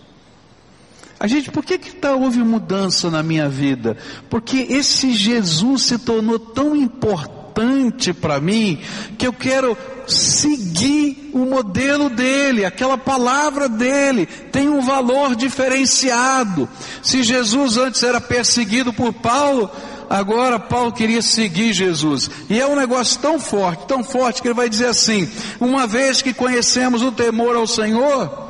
A 1.19 1.27
gente, 1.27 1.51
por 1.51 1.65
que 1.65 1.79
que 1.79 1.95
tá, 1.95 2.15
houve 2.15 2.39
mudança 2.41 3.11
na 3.11 3.23
minha 3.23 3.49
vida? 3.49 3.97
Porque 4.29 4.67
esse 4.69 5.15
Jesus 5.15 5.83
se 5.83 5.99
tornou 5.99 6.39
tão 6.39 6.77
importante 6.77 8.13
para 8.13 8.39
mim 8.39 8.81
que 9.17 9.27
eu 9.27 9.33
quero 9.33 9.77
seguir 10.07 11.31
o 11.33 11.41
modelo 11.41 12.09
dele, 12.09 12.65
aquela 12.65 12.97
palavra 12.97 13.69
dele, 13.69 14.27
tem 14.27 14.69
um 14.69 14.81
valor 14.81 15.35
diferenciado. 15.35 16.69
Se 17.03 17.23
Jesus 17.23 17.77
antes 17.77 18.03
era 18.03 18.21
perseguido 18.21 18.93
por 18.93 19.13
Paulo, 19.13 19.71
agora 20.09 20.59
Paulo 20.59 20.93
queria 20.93 21.23
seguir 21.23 21.73
Jesus. 21.73 22.31
E 22.49 22.61
é 22.61 22.67
um 22.67 22.77
negócio 22.77 23.19
tão 23.21 23.39
forte, 23.39 23.87
tão 23.87 24.05
forte, 24.05 24.41
que 24.41 24.49
ele 24.49 24.55
vai 24.55 24.69
dizer 24.69 24.87
assim: 24.87 25.29
uma 25.61 25.87
vez 25.87 26.23
que 26.23 26.33
conhecemos 26.33 27.03
o 27.03 27.13
temor 27.13 27.57
ao 27.57 27.67
Senhor, 27.67 28.46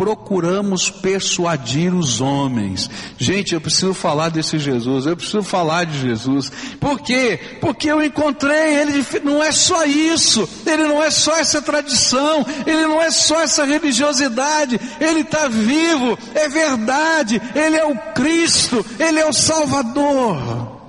procuramos 0.00 0.90
persuadir 0.90 1.94
os 1.94 2.22
homens. 2.22 2.88
Gente, 3.18 3.52
eu 3.52 3.60
preciso 3.60 3.92
falar 3.92 4.30
desse 4.30 4.58
Jesus, 4.58 5.04
eu 5.04 5.14
preciso 5.14 5.42
falar 5.42 5.84
de 5.84 6.00
Jesus. 6.00 6.50
Por 6.80 7.00
quê? 7.00 7.38
Porque 7.60 7.90
eu 7.90 8.02
encontrei 8.02 8.76
ele, 8.76 9.04
não 9.22 9.44
é 9.44 9.52
só 9.52 9.84
isso, 9.84 10.48
ele 10.64 10.84
não 10.84 11.02
é 11.02 11.10
só 11.10 11.36
essa 11.36 11.60
tradição, 11.60 12.46
ele 12.66 12.86
não 12.86 12.98
é 12.98 13.10
só 13.10 13.42
essa 13.42 13.66
religiosidade, 13.66 14.80
ele 14.98 15.20
está 15.20 15.48
vivo, 15.48 16.18
é 16.34 16.48
verdade, 16.48 17.38
ele 17.54 17.76
é 17.76 17.84
o 17.84 17.94
Cristo, 18.14 18.82
ele 18.98 19.20
é 19.20 19.26
o 19.26 19.34
Salvador. 19.34 20.80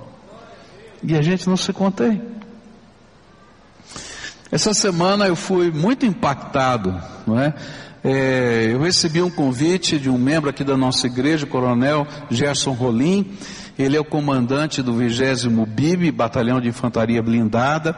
E 1.02 1.14
a 1.14 1.20
gente 1.20 1.46
não 1.46 1.56
se 1.58 1.70
contém. 1.70 2.22
Essa 4.50 4.72
semana 4.72 5.26
eu 5.26 5.36
fui 5.36 5.70
muito 5.70 6.06
impactado, 6.06 6.98
não 7.26 7.38
é? 7.38 7.52
É, 8.04 8.68
eu 8.72 8.80
recebi 8.80 9.22
um 9.22 9.30
convite 9.30 9.98
de 9.98 10.10
um 10.10 10.18
membro 10.18 10.50
aqui 10.50 10.64
da 10.64 10.76
nossa 10.76 11.06
igreja, 11.06 11.46
o 11.46 11.48
coronel 11.48 12.06
Gerson 12.30 12.72
Rolim. 12.72 13.30
Ele 13.78 13.96
é 13.96 14.00
o 14.00 14.04
comandante 14.04 14.82
do 14.82 14.92
20 14.94 15.48
BIB, 15.68 16.10
Batalhão 16.10 16.60
de 16.60 16.68
Infantaria 16.68 17.22
Blindada. 17.22 17.96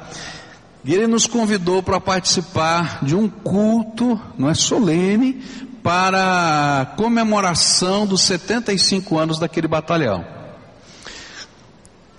E 0.85 0.93
ele 0.93 1.07
nos 1.07 1.27
convidou 1.27 1.83
para 1.83 1.99
participar 1.99 3.03
de 3.03 3.17
um 3.17 3.29
culto, 3.29 4.21
não 4.37 4.51
é 4.51 4.55
solene, 4.55 5.43
para 5.83 6.93
comemoração 6.97 8.07
dos 8.07 8.23
75 8.23 9.19
anos 9.19 9.39
daquele 9.39 9.67
batalhão. 9.67 10.25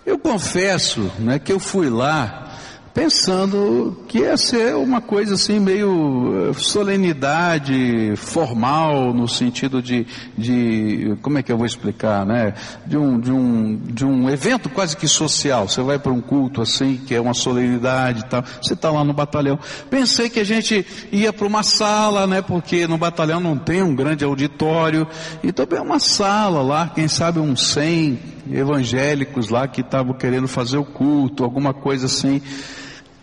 Eu 0.04 0.18
confesso 0.18 1.12
né, 1.20 1.38
que 1.38 1.51
eu 1.51 1.60
fui 1.60 1.89
lá 1.89 2.55
pensando 2.96 4.06
que 4.08 4.20
ia 4.20 4.38
ser 4.38 4.74
uma 4.74 5.02
coisa 5.02 5.34
assim 5.34 5.60
meio 5.60 6.50
eh, 6.50 6.54
solenidade 6.54 8.14
formal 8.16 9.14
no 9.14 9.28
sentido 9.28 9.82
de, 9.82 10.08
de 10.38 11.18
como 11.22 11.38
é 11.38 11.44
que 11.44 11.52
eu 11.52 11.58
vou 11.58 11.66
explicar, 11.66 12.25
né? 12.25 12.54
De 12.86 12.96
um, 12.96 13.20
de 13.20 13.34
um, 13.34 13.75
de 13.75 14.06
um 14.06 14.30
evento 14.30 14.70
quase 14.70 14.96
que 14.96 15.10
social. 15.10 15.68
Você 15.68 15.82
vai 15.82 16.00
para 16.00 16.14
um 16.14 16.22
culto 16.22 16.62
assim 16.62 16.96
que 16.96 17.14
é 17.14 17.20
uma 17.20 17.34
solenidade 17.34 18.22
e 18.22 18.30
tal. 18.30 18.46
Você 18.62 18.74
está 18.74 18.90
lá 18.90 19.04
no 19.04 19.12
batalhão. 19.12 19.60
Pensei 19.90 20.30
que 20.30 20.40
a 20.40 20.46
gente 20.46 20.86
ia 21.12 21.34
para 21.34 21.46
uma 21.46 21.64
sala, 21.64 22.25
né? 22.25 22.42
Porque 22.42 22.88
no 22.88 22.98
batalhão 22.98 23.42
não 23.42 23.58
tem 23.58 23.84
um 23.84 23.94
grande 23.94 24.24
auditório 24.24 25.06
e 25.44 25.52
também 25.52 25.82
uma 25.82 26.00
sala 26.00 26.62
lá, 26.62 26.90
quem 26.96 27.10
sabe 27.10 27.40
uns 27.40 27.74
100 27.74 28.36
evangélicos 28.54 29.50
lá 29.50 29.68
que 29.68 29.82
estavam 29.82 30.14
querendo 30.14 30.48
fazer 30.48 30.78
o 30.78 30.86
culto, 30.86 31.44
alguma 31.44 31.74
coisa 31.74 32.06
assim. 32.06 32.42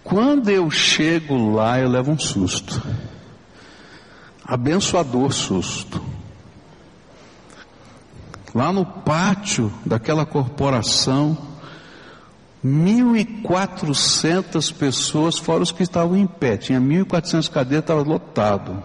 Quando 0.04 0.50
eu 0.50 0.70
chego 0.70 1.54
lá, 1.54 1.78
eu 1.78 1.88
levo 1.88 2.10
um 2.10 2.18
susto. 2.18 2.82
Abençoador 4.44 5.32
susto. 5.32 6.02
Lá 8.54 8.70
no 8.72 8.84
pátio 8.84 9.72
daquela 9.86 10.26
corporação, 10.26 11.38
1.400 12.64 14.74
pessoas, 14.74 15.38
fora 15.38 15.62
os 15.62 15.72
que 15.72 15.82
estavam 15.82 16.16
em 16.16 16.26
pé. 16.26 16.56
Tinha 16.56 16.80
1.400 16.80 17.50
cadeiras, 17.50 17.84
estava 17.84 18.02
lotado 18.02 18.82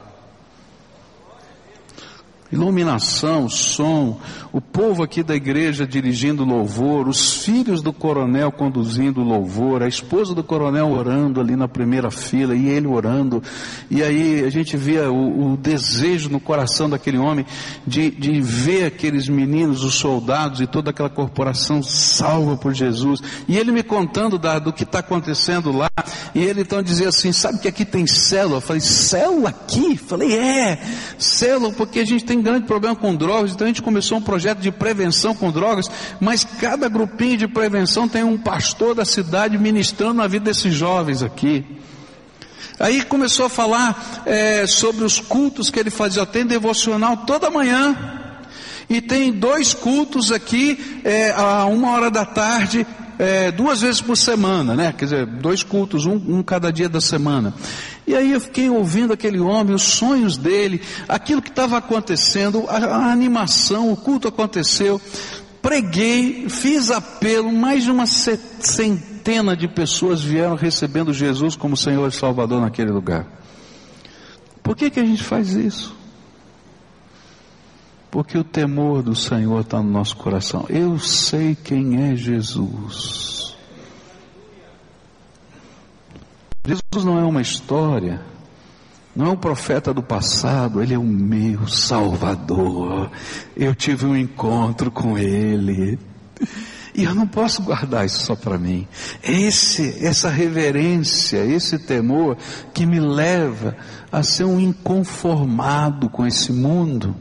iluminação, 2.51 3.50
som, 3.50 4.20
o 4.54 4.62
povo 4.62 5.04
aqui 5.04 5.22
da 5.22 5.36
igreja 5.36 5.86
dirigindo 5.86 6.46
louvor, 6.46 7.07
os 7.07 7.44
filhos 7.44 7.81
do 7.81 7.92
coronel 7.92 8.51
conduzindo 8.51 9.22
louvor, 9.22 9.83
a 9.83 9.88
esposa 9.88 10.33
do 10.33 10.44
coronel 10.44 10.92
orando 10.92 11.42
ali 11.42 11.55
na 11.55 11.68
primeira 11.68 12.10
fila 12.10 12.55
e 12.55 12.68
ele 12.70 12.88
orando, 12.88 13.44
e 13.90 14.01
aí 14.01 14.46
a 14.46 14.50
gente 14.50 14.77
via 14.77 15.12
o, 15.12 15.53
o 15.53 15.57
desejo 15.57 16.29
no 16.29 16.40
coração 16.40 16.90
daquele 16.90 17.18
homem 17.18 17.46
de, 17.86 18.10
de 18.10 18.40
ver 18.42 18.86
aqueles 18.86 19.27
meninos, 19.27 19.83
os 19.83 19.96
soldados 19.96 20.62
e 20.62 20.68
toda 20.68 20.92
aquela 20.92 21.10
corporação 21.10 21.83
salva 21.83 22.55
por 22.55 22.74
Jesus, 22.74 23.22
e 23.48 23.57
ele 23.57 23.72
me 23.72 23.83
contando 23.83 24.40
da, 24.40 24.57
do 24.57 24.72
que 24.72 24.83
está 24.83 25.00
acontecendo 25.00 25.72
lá, 25.72 25.90
e 26.33 26.40
ele 26.40 26.62
então 26.62 26.81
dizia 26.81 27.10
assim, 27.10 27.31
sabe 27.31 27.60
que 27.60 27.68
aqui 27.68 27.83
tem 27.83 28.07
célula? 28.07 28.57
Eu 28.57 28.62
falei, 28.62 28.81
célula 28.81 29.50
aqui? 29.50 29.92
Eu 29.92 29.98
falei, 29.98 30.33
é, 30.33 30.79
célula 31.18 31.74
porque 31.74 32.00
a 32.00 32.05
gente 32.05 32.24
tem 32.24 32.36
tem 32.37 32.41
grande 32.43 32.67
problema 32.67 32.95
com 32.95 33.15
drogas, 33.15 33.51
então 33.51 33.65
a 33.65 33.67
gente 33.67 33.81
começou 33.81 34.17
um 34.17 34.21
projeto 34.21 34.59
de 34.59 34.71
prevenção 34.71 35.33
com 35.33 35.51
drogas, 35.51 35.89
mas 36.19 36.43
cada 36.43 36.87
grupinho 36.87 37.37
de 37.37 37.47
prevenção 37.47 38.07
tem 38.07 38.23
um 38.23 38.37
pastor 38.37 38.93
da 38.93 39.05
cidade 39.05 39.57
ministrando 39.57 40.15
na 40.15 40.27
vida 40.27 40.45
desses 40.45 40.73
jovens 40.73 41.23
aqui. 41.23 41.65
Aí 42.79 43.01
começou 43.03 43.47
a 43.47 43.50
falar 43.50 44.23
é, 44.25 44.67
sobre 44.67 45.03
os 45.03 45.19
cultos 45.19 45.71
que 45.71 45.79
ele 45.79 45.89
fazia, 45.89 46.25
tem 46.25 46.45
devocional 46.45 47.17
toda 47.17 47.50
manhã, 47.50 47.95
e 48.89 49.01
tem 49.01 49.33
dois 49.33 49.73
cultos 49.73 50.31
aqui, 50.31 51.01
é, 51.03 51.31
a 51.31 51.65
uma 51.65 51.91
hora 51.91 52.11
da 52.11 52.23
tarde, 52.23 52.85
é, 53.19 53.51
duas 53.51 53.81
vezes 53.81 54.00
por 54.00 54.15
semana, 54.15 54.75
né? 54.75 54.93
Quer 54.95 55.05
dizer, 55.05 55.25
dois 55.25 55.63
cultos, 55.63 56.05
um, 56.05 56.21
um 56.27 56.43
cada 56.43 56.71
dia 56.71 56.87
da 56.87 57.01
semana. 57.01 57.53
E 58.07 58.15
aí 58.15 58.31
eu 58.31 58.39
fiquei 58.39 58.70
ouvindo 58.70 59.11
aquele 59.11 59.37
homem, 59.37 59.75
os 59.75 59.83
sonhos 59.83 60.37
dele, 60.37 60.81
aquilo 61.09 61.41
que 61.41 61.50
estava 61.50 61.77
acontecendo, 61.77 62.63
a, 62.70 62.77
a 62.77 63.11
animação, 63.11 63.91
o 63.91 63.98
culto 63.98 64.29
aconteceu. 64.29 65.01
Preguei, 65.61 66.48
fiz 66.48 66.89
apelo, 66.89 67.51
mais 67.51 67.83
de 67.83 67.91
uma 67.91 68.05
centena 68.05 69.57
de 69.57 69.67
pessoas 69.67 70.24
vieram 70.24 70.55
recebendo 70.55 71.13
Jesus 71.13 71.57
como 71.57 71.75
Senhor 71.75 72.07
e 72.07 72.15
Salvador 72.15 72.61
naquele 72.61 72.91
lugar. 72.91 73.27
Por 74.63 74.74
que, 74.74 74.89
que 74.89 75.01
a 75.01 75.05
gente 75.05 75.24
faz 75.24 75.50
isso? 75.53 75.93
Porque 78.09 78.37
o 78.37 78.43
temor 78.43 79.03
do 79.03 79.15
Senhor 79.15 79.59
está 79.59 79.83
no 79.83 79.91
nosso 79.91 80.15
coração. 80.15 80.65
Eu 80.70 80.98
sei 80.98 81.55
quem 81.61 82.09
é 82.09 82.15
Jesus. 82.15 83.47
Jesus 86.68 87.06
não 87.06 87.18
é 87.18 87.24
uma 87.24 87.42
história, 87.42 88.22
não 89.16 89.27
é 89.27 89.30
um 89.30 89.38
profeta 89.38 89.94
do 89.94 90.03
passado, 90.03 90.84
ele 90.84 90.94
é 90.94 90.98
o 90.98 91.03
meu 91.03 91.66
Salvador. 91.66 93.10
Eu 93.56 93.74
tive 93.74 94.06
um 94.06 94.18
encontro 94.18 94.92
com 94.92 95.18
ele. 95.18 95.98
E 96.94 97.06
eu 97.06 97.16
não 97.16 97.25
posso 97.25 97.62
guardar 97.62 98.06
isso 98.06 98.25
só 98.25 98.36
para 98.36 98.58
mim. 98.58 98.86
Esse, 99.24 100.03
essa 100.06 100.30
reverência, 100.30 101.38
esse 101.38 101.80
temor 101.80 102.36
que 102.74 102.86
me 102.86 103.00
leva 103.00 103.77
a 104.12 104.22
ser 104.22 104.44
um 104.44 104.60
inconformado 104.60 106.10
com 106.10 106.27
esse 106.27 106.51
mundo 106.51 107.16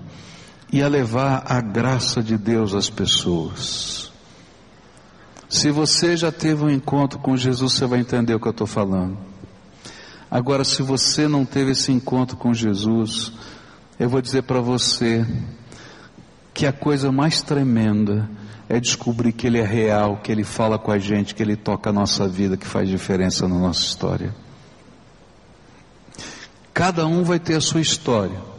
e 0.72 0.82
a 0.82 0.88
levar 0.88 1.44
a 1.46 1.60
graça 1.60 2.20
de 2.20 2.36
Deus 2.36 2.74
às 2.74 2.90
pessoas. 2.90 4.10
Se 5.48 5.70
você 5.70 6.16
já 6.16 6.32
teve 6.32 6.64
um 6.64 6.70
encontro 6.70 7.20
com 7.20 7.36
Jesus, 7.36 7.74
você 7.74 7.86
vai 7.86 8.00
entender 8.00 8.34
o 8.34 8.40
que 8.40 8.48
eu 8.48 8.50
estou 8.50 8.66
falando. 8.66 9.35
Agora, 10.30 10.64
se 10.64 10.82
você 10.82 11.28
não 11.28 11.44
teve 11.44 11.72
esse 11.72 11.92
encontro 11.92 12.36
com 12.36 12.52
Jesus, 12.52 13.32
eu 13.98 14.08
vou 14.08 14.20
dizer 14.20 14.42
para 14.42 14.60
você 14.60 15.26
que 16.52 16.66
a 16.66 16.72
coisa 16.72 17.12
mais 17.12 17.42
tremenda 17.42 18.28
é 18.68 18.80
descobrir 18.80 19.32
que 19.32 19.46
Ele 19.46 19.58
é 19.58 19.66
real, 19.66 20.18
que 20.22 20.32
Ele 20.32 20.44
fala 20.44 20.78
com 20.78 20.90
a 20.90 20.98
gente, 20.98 21.34
que 21.34 21.42
Ele 21.42 21.56
toca 21.56 21.90
a 21.90 21.92
nossa 21.92 22.26
vida, 22.26 22.56
que 22.56 22.66
faz 22.66 22.88
diferença 22.88 23.46
na 23.46 23.56
nossa 23.56 23.80
história. 23.80 24.34
Cada 26.74 27.06
um 27.06 27.22
vai 27.22 27.38
ter 27.38 27.54
a 27.54 27.60
sua 27.60 27.80
história 27.80 28.56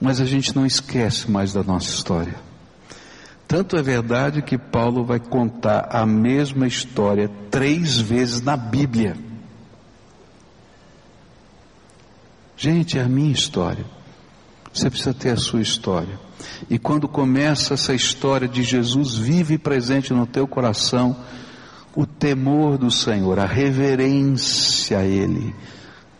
mas 0.00 0.20
a 0.20 0.24
gente 0.24 0.54
não 0.54 0.64
esquece 0.64 1.30
mais 1.30 1.52
da 1.52 1.62
nossa 1.62 1.90
história. 1.90 2.34
Tanto 3.46 3.76
é 3.76 3.82
verdade 3.82 4.42
que 4.42 4.58
Paulo 4.58 5.04
vai 5.04 5.18
contar 5.18 5.88
a 5.90 6.04
mesma 6.04 6.66
história 6.66 7.30
três 7.50 7.98
vezes 7.98 8.42
na 8.42 8.56
Bíblia. 8.56 9.16
Gente, 12.58 12.98
é 12.98 13.02
a 13.02 13.08
minha 13.08 13.30
história. 13.30 13.84
Você 14.74 14.90
precisa 14.90 15.14
ter 15.14 15.30
a 15.30 15.36
sua 15.36 15.62
história. 15.62 16.18
E 16.68 16.76
quando 16.76 17.06
começa 17.06 17.74
essa 17.74 17.94
história 17.94 18.48
de 18.48 18.64
Jesus 18.64 19.14
vive 19.14 19.54
e 19.54 19.58
presente 19.58 20.12
no 20.12 20.26
teu 20.26 20.46
coração, 20.46 21.16
o 21.94 22.04
temor 22.04 22.76
do 22.76 22.90
Senhor, 22.90 23.38
a 23.38 23.46
reverência 23.46 24.98
a 24.98 25.04
Ele, 25.04 25.54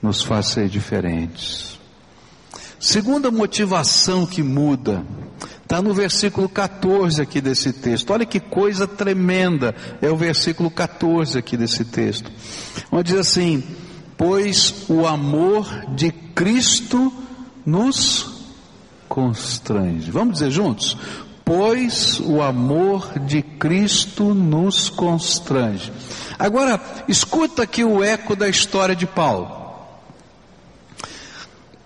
nos 0.01 0.22
faz 0.22 0.46
ser 0.46 0.68
diferentes. 0.68 1.77
Segunda 2.79 3.33
motivação 3.33 4.24
que 4.24 4.40
muda, 4.40 5.05
está 5.64 5.83
no 5.83 5.92
versículo 5.92 6.48
14 6.48 7.20
aqui 7.20 7.40
desse 7.40 7.72
texto. 7.72 8.12
Olha 8.12 8.24
que 8.24 8.38
coisa 8.38 8.87
tremenda, 8.87 9.74
é 10.01 10.09
o 10.09 10.16
versículo 10.16 10.70
14 10.70 11.37
aqui 11.37 11.57
desse 11.57 11.85
texto, 11.85 12.31
onde 12.92 13.11
diz 13.11 13.20
assim: 13.20 13.64
pois 14.19 14.85
o 14.89 15.07
amor 15.07 15.87
de 15.95 16.11
Cristo 16.11 17.13
nos 17.65 18.43
constrange. 19.09 20.11
Vamos 20.11 20.35
dizer 20.35 20.51
juntos? 20.51 20.99
Pois 21.45 22.19
o 22.21 22.43
amor 22.43 23.17
de 23.21 23.41
Cristo 23.41 24.35
nos 24.35 24.91
constrange. 24.91 25.93
Agora, 26.37 26.81
escuta 27.07 27.63
aqui 27.63 27.85
o 27.85 28.03
eco 28.03 28.35
da 28.35 28.49
história 28.49 28.95
de 28.95 29.07
Paulo. 29.07 29.57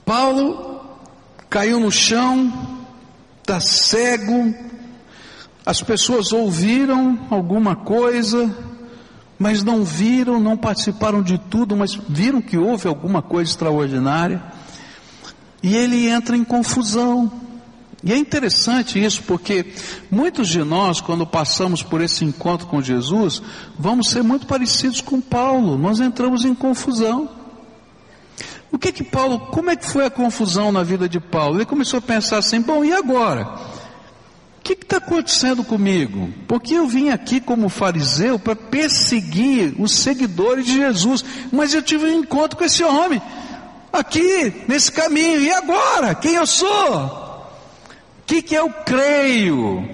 Paulo 0.05 0.81
caiu 1.51 1.79
no 1.79 1.93
chão, 1.93 2.51
está 3.41 3.61
cego, 3.61 4.55
as 5.65 5.83
pessoas 5.83 6.33
ouviram 6.33 7.27
alguma 7.31 7.77
coisa, 7.77 8.51
mas 9.43 9.65
não 9.65 9.83
viram, 9.83 10.39
não 10.39 10.57
participaram 10.57 11.21
de 11.21 11.37
tudo, 11.37 11.77
mas 11.77 11.99
viram 12.09 12.41
que 12.41 12.57
houve 12.57 12.87
alguma 12.87 13.21
coisa 13.21 13.51
extraordinária. 13.51 14.41
E 15.61 15.75
ele 15.75 16.07
entra 16.09 16.37
em 16.37 16.45
confusão. 16.45 17.31
E 18.05 18.13
é 18.13 18.17
interessante 18.17 19.05
isso 19.05 19.25
porque 19.25 19.75
muitos 20.09 20.47
de 20.47 20.63
nós, 20.63 21.01
quando 21.01 21.27
passamos 21.27 21.83
por 21.83 22.01
esse 22.01 22.25
encontro 22.25 22.69
com 22.69 22.81
Jesus, 22.81 23.43
vamos 23.77 24.11
ser 24.11 24.23
muito 24.23 24.47
parecidos 24.47 25.01
com 25.01 25.21
Paulo. 25.21 25.77
Nós 25.77 25.99
entramos 25.99 26.45
em 26.45 26.55
confusão. 26.55 27.29
O 28.71 28.79
que 28.79 28.93
que 28.93 29.03
Paulo, 29.03 29.41
como 29.41 29.71
é 29.71 29.77
que 29.77 29.91
foi 29.91 30.07
a 30.07 30.11
confusão 30.11 30.71
na 30.71 30.85
vida 30.85 31.09
de 31.09 31.19
Paulo? 31.19 31.57
Ele 31.57 31.67
começou 31.67 31.99
a 31.99 32.03
pensar 32.03 32.39
assim: 32.39 32.61
bom, 32.61 32.85
e 32.85 32.93
agora? 32.93 33.49
O 34.63 34.65
que 34.65 34.75
está 34.75 34.99
acontecendo 34.99 35.65
comigo? 35.65 36.33
Porque 36.47 36.75
eu 36.75 36.87
vim 36.87 37.09
aqui 37.09 37.41
como 37.41 37.69
fariseu 37.69 38.39
para 38.39 38.55
perseguir 38.55 39.75
os 39.77 39.91
seguidores 39.91 40.65
de 40.65 40.75
Jesus, 40.75 41.25
mas 41.51 41.75
eu 41.75 41.83
tive 41.83 42.05
um 42.05 42.21
encontro 42.21 42.57
com 42.57 42.65
esse 42.65 42.85
homem 42.85 43.21
aqui, 43.93 44.63
nesse 44.69 44.93
caminho, 44.93 45.41
e 45.41 45.51
agora? 45.51 46.15
Quem 46.15 46.35
eu 46.35 46.47
sou? 46.47 46.97
O 46.97 48.25
que, 48.25 48.41
que 48.41 48.55
eu 48.55 48.71
creio? 48.71 49.85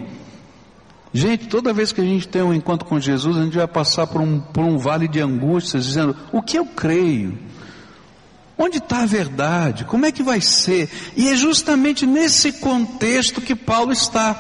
Gente, 1.14 1.48
toda 1.48 1.72
vez 1.72 1.90
que 1.90 2.02
a 2.02 2.04
gente 2.04 2.28
tem 2.28 2.42
um 2.42 2.52
encontro 2.52 2.86
com 2.86 3.00
Jesus, 3.00 3.38
a 3.38 3.44
gente 3.44 3.56
vai 3.56 3.66
passar 3.66 4.06
por 4.06 4.20
um, 4.20 4.38
por 4.38 4.62
um 4.62 4.76
vale 4.76 5.08
de 5.08 5.18
angústias, 5.18 5.86
dizendo: 5.86 6.14
o 6.30 6.42
que 6.42 6.58
eu 6.58 6.66
creio? 6.66 7.38
Onde 8.58 8.78
está 8.78 9.02
a 9.02 9.06
verdade? 9.06 9.84
Como 9.84 10.04
é 10.04 10.10
que 10.10 10.22
vai 10.22 10.40
ser? 10.40 10.90
E 11.16 11.28
é 11.28 11.36
justamente 11.36 12.04
nesse 12.04 12.52
contexto 12.54 13.40
que 13.40 13.54
Paulo 13.54 13.92
está. 13.92 14.38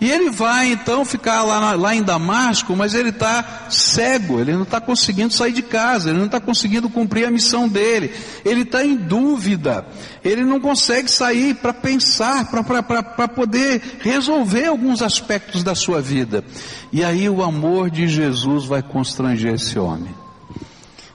E 0.00 0.10
ele 0.10 0.30
vai 0.30 0.72
então 0.72 1.04
ficar 1.04 1.42
lá, 1.42 1.74
lá 1.74 1.94
em 1.94 2.02
Damasco, 2.02 2.74
mas 2.74 2.94
ele 2.94 3.10
está 3.10 3.66
cego, 3.68 4.40
ele 4.40 4.54
não 4.54 4.62
está 4.62 4.80
conseguindo 4.80 5.32
sair 5.32 5.52
de 5.52 5.60
casa, 5.60 6.08
ele 6.08 6.18
não 6.18 6.26
está 6.26 6.40
conseguindo 6.40 6.88
cumprir 6.88 7.26
a 7.26 7.30
missão 7.30 7.68
dele, 7.68 8.10
ele 8.42 8.62
está 8.62 8.82
em 8.82 8.96
dúvida, 8.96 9.84
ele 10.24 10.42
não 10.42 10.58
consegue 10.58 11.10
sair 11.10 11.54
para 11.54 11.74
pensar, 11.74 12.50
para 12.50 13.28
poder 13.28 13.98
resolver 14.00 14.64
alguns 14.64 15.02
aspectos 15.02 15.62
da 15.62 15.74
sua 15.74 16.00
vida. 16.00 16.42
E 16.90 17.04
aí 17.04 17.28
o 17.28 17.42
amor 17.42 17.90
de 17.90 18.08
Jesus 18.08 18.64
vai 18.64 18.82
constranger 18.82 19.52
esse 19.52 19.78
homem. 19.78 20.19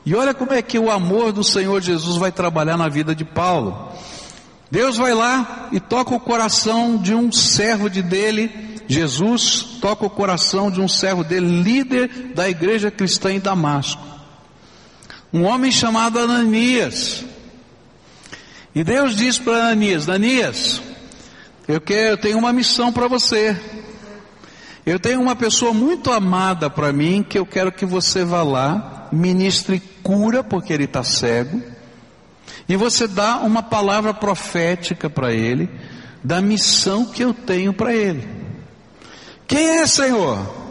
E 0.05 0.13
olha 0.13 0.33
como 0.33 0.53
é 0.53 0.61
que 0.61 0.77
o 0.77 0.91
amor 0.91 1.31
do 1.31 1.43
Senhor 1.43 1.81
Jesus 1.81 2.17
vai 2.17 2.31
trabalhar 2.31 2.77
na 2.77 2.87
vida 2.87 3.15
de 3.15 3.25
Paulo. 3.25 3.91
Deus 4.69 4.97
vai 4.97 5.13
lá 5.13 5.69
e 5.71 5.79
toca 5.79 6.13
o 6.13 6.19
coração 6.19 6.97
de 6.97 7.13
um 7.13 7.31
servo 7.31 7.89
de 7.89 8.01
dele, 8.01 8.75
Jesus 8.87 9.77
toca 9.81 10.05
o 10.05 10.09
coração 10.09 10.69
de 10.69 10.79
um 10.79 10.87
servo 10.87 11.23
dele, 11.23 11.63
líder 11.63 12.33
da 12.35 12.47
igreja 12.47 12.91
cristã 12.91 13.33
em 13.33 13.39
Damasco. 13.39 14.03
Um 15.33 15.43
homem 15.43 15.71
chamado 15.71 16.19
Ananias. 16.19 17.25
E 18.73 18.83
Deus 18.83 19.15
diz 19.15 19.39
para 19.39 19.57
Ananias: 19.57 20.07
Ananias, 20.07 20.81
eu 21.67 21.81
quero, 21.81 22.09
eu 22.09 22.17
tenho 22.17 22.37
uma 22.37 22.53
missão 22.53 22.93
para 22.93 23.07
você. 23.07 23.59
Eu 24.85 24.99
tenho 24.99 25.19
uma 25.19 25.35
pessoa 25.35 25.73
muito 25.73 26.11
amada 26.11 26.69
para 26.69 26.93
mim 26.93 27.25
que 27.27 27.39
eu 27.39 27.45
quero 27.45 27.71
que 27.71 27.87
você 27.87 28.23
vá 28.23 28.43
lá, 28.43 29.07
ministre 29.11 29.81
cura 30.05 30.43
porque 30.43 30.71
ele 30.71 30.83
está 30.83 31.03
cego, 31.03 31.59
e 32.69 32.75
você 32.75 33.07
dá 33.07 33.37
uma 33.37 33.63
palavra 33.63 34.13
profética 34.13 35.09
para 35.09 35.33
ele 35.33 35.67
da 36.23 36.39
missão 36.41 37.05
que 37.07 37.23
eu 37.23 37.33
tenho 37.33 37.73
para 37.73 37.91
ele. 37.91 38.27
Quem 39.47 39.79
é, 39.79 39.87
Senhor? 39.87 40.63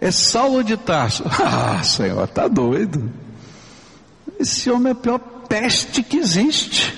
É 0.00 0.12
Saulo 0.12 0.62
de 0.62 0.76
Tarso. 0.76 1.24
Ah, 1.42 1.82
Senhor, 1.82 2.26
tá 2.28 2.46
doido. 2.46 3.12
Esse 4.38 4.70
homem 4.70 4.88
é 4.88 4.92
a 4.92 4.94
pior 4.94 5.18
peste 5.48 6.02
que 6.02 6.18
existe. 6.18 6.94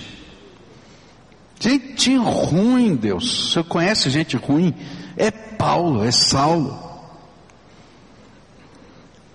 Gente 1.58 2.16
ruim, 2.16 2.96
Deus. 2.96 3.52
Você 3.52 3.62
conhece 3.62 4.10
gente 4.10 4.36
ruim? 4.36 4.74
É 5.16 5.30
Paulo, 5.30 6.04
é 6.04 6.10
Saulo. 6.10 6.87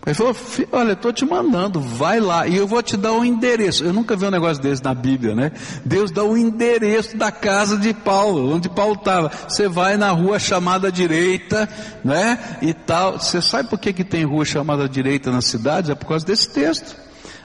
Ele 0.06 0.14
falou, 0.14 0.36
olha, 0.74 0.92
estou 0.92 1.14
te 1.14 1.26
mandando, 1.26 1.80
vai 1.80 2.20
lá, 2.20 2.46
e 2.46 2.58
eu 2.58 2.68
vou 2.68 2.84
te 2.84 2.98
dar 2.98 3.14
o 3.14 3.20
um 3.20 3.26
endereço. 3.26 3.86
Eu 3.86 3.94
nunca 3.94 4.18
vi 4.18 4.26
um 4.26 4.32
negócio 4.32 4.62
desse 4.62 4.84
na 4.84 4.94
Bíblia, 4.94 5.34
né? 5.34 5.54
Deus 5.86 6.12
dá 6.12 6.26
o 6.26 6.38
endereço 6.38 7.16
da 7.16 7.32
casa 7.32 7.78
de 7.78 7.94
Paulo, 7.94 8.54
onde 8.54 8.68
Paulo 8.68 8.96
estava. 8.96 9.32
Você 9.48 9.70
vai 9.70 9.96
na 9.96 10.12
rua 10.12 10.40
chamada 10.40 10.92
direita, 10.92 11.70
né? 12.04 12.38
E 12.62 12.74
tal. 12.74 13.18
Você 13.18 13.42
sabe 13.42 13.70
por 13.70 13.80
que, 13.80 13.94
que 13.94 14.04
tem 14.04 14.26
rua 14.26 14.44
chamada 14.44 14.90
direita 14.90 15.32
nas 15.32 15.46
cidades? 15.46 15.90
É 15.90 15.96
por 15.96 16.08
causa 16.08 16.26
desse 16.26 16.50
texto. 16.50 16.98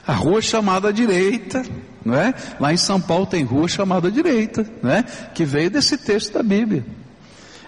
A 0.05 0.13
rua 0.13 0.43
chamada 0.43 0.93
direita, 0.93 1.63
não 2.05 2.17
é? 2.17 2.35
Lá 2.59 2.73
em 2.73 2.77
São 2.77 3.01
Paulo 3.01 3.27
tem 3.27 3.45
rua 3.45 3.69
chamada 3.69 4.11
direita, 4.11 4.67
né? 4.83 5.05
Que 5.33 5.45
veio 5.45 5.71
desse 5.71 5.97
texto 5.97 6.33
da 6.33 6.43
Bíblia. 6.43 6.85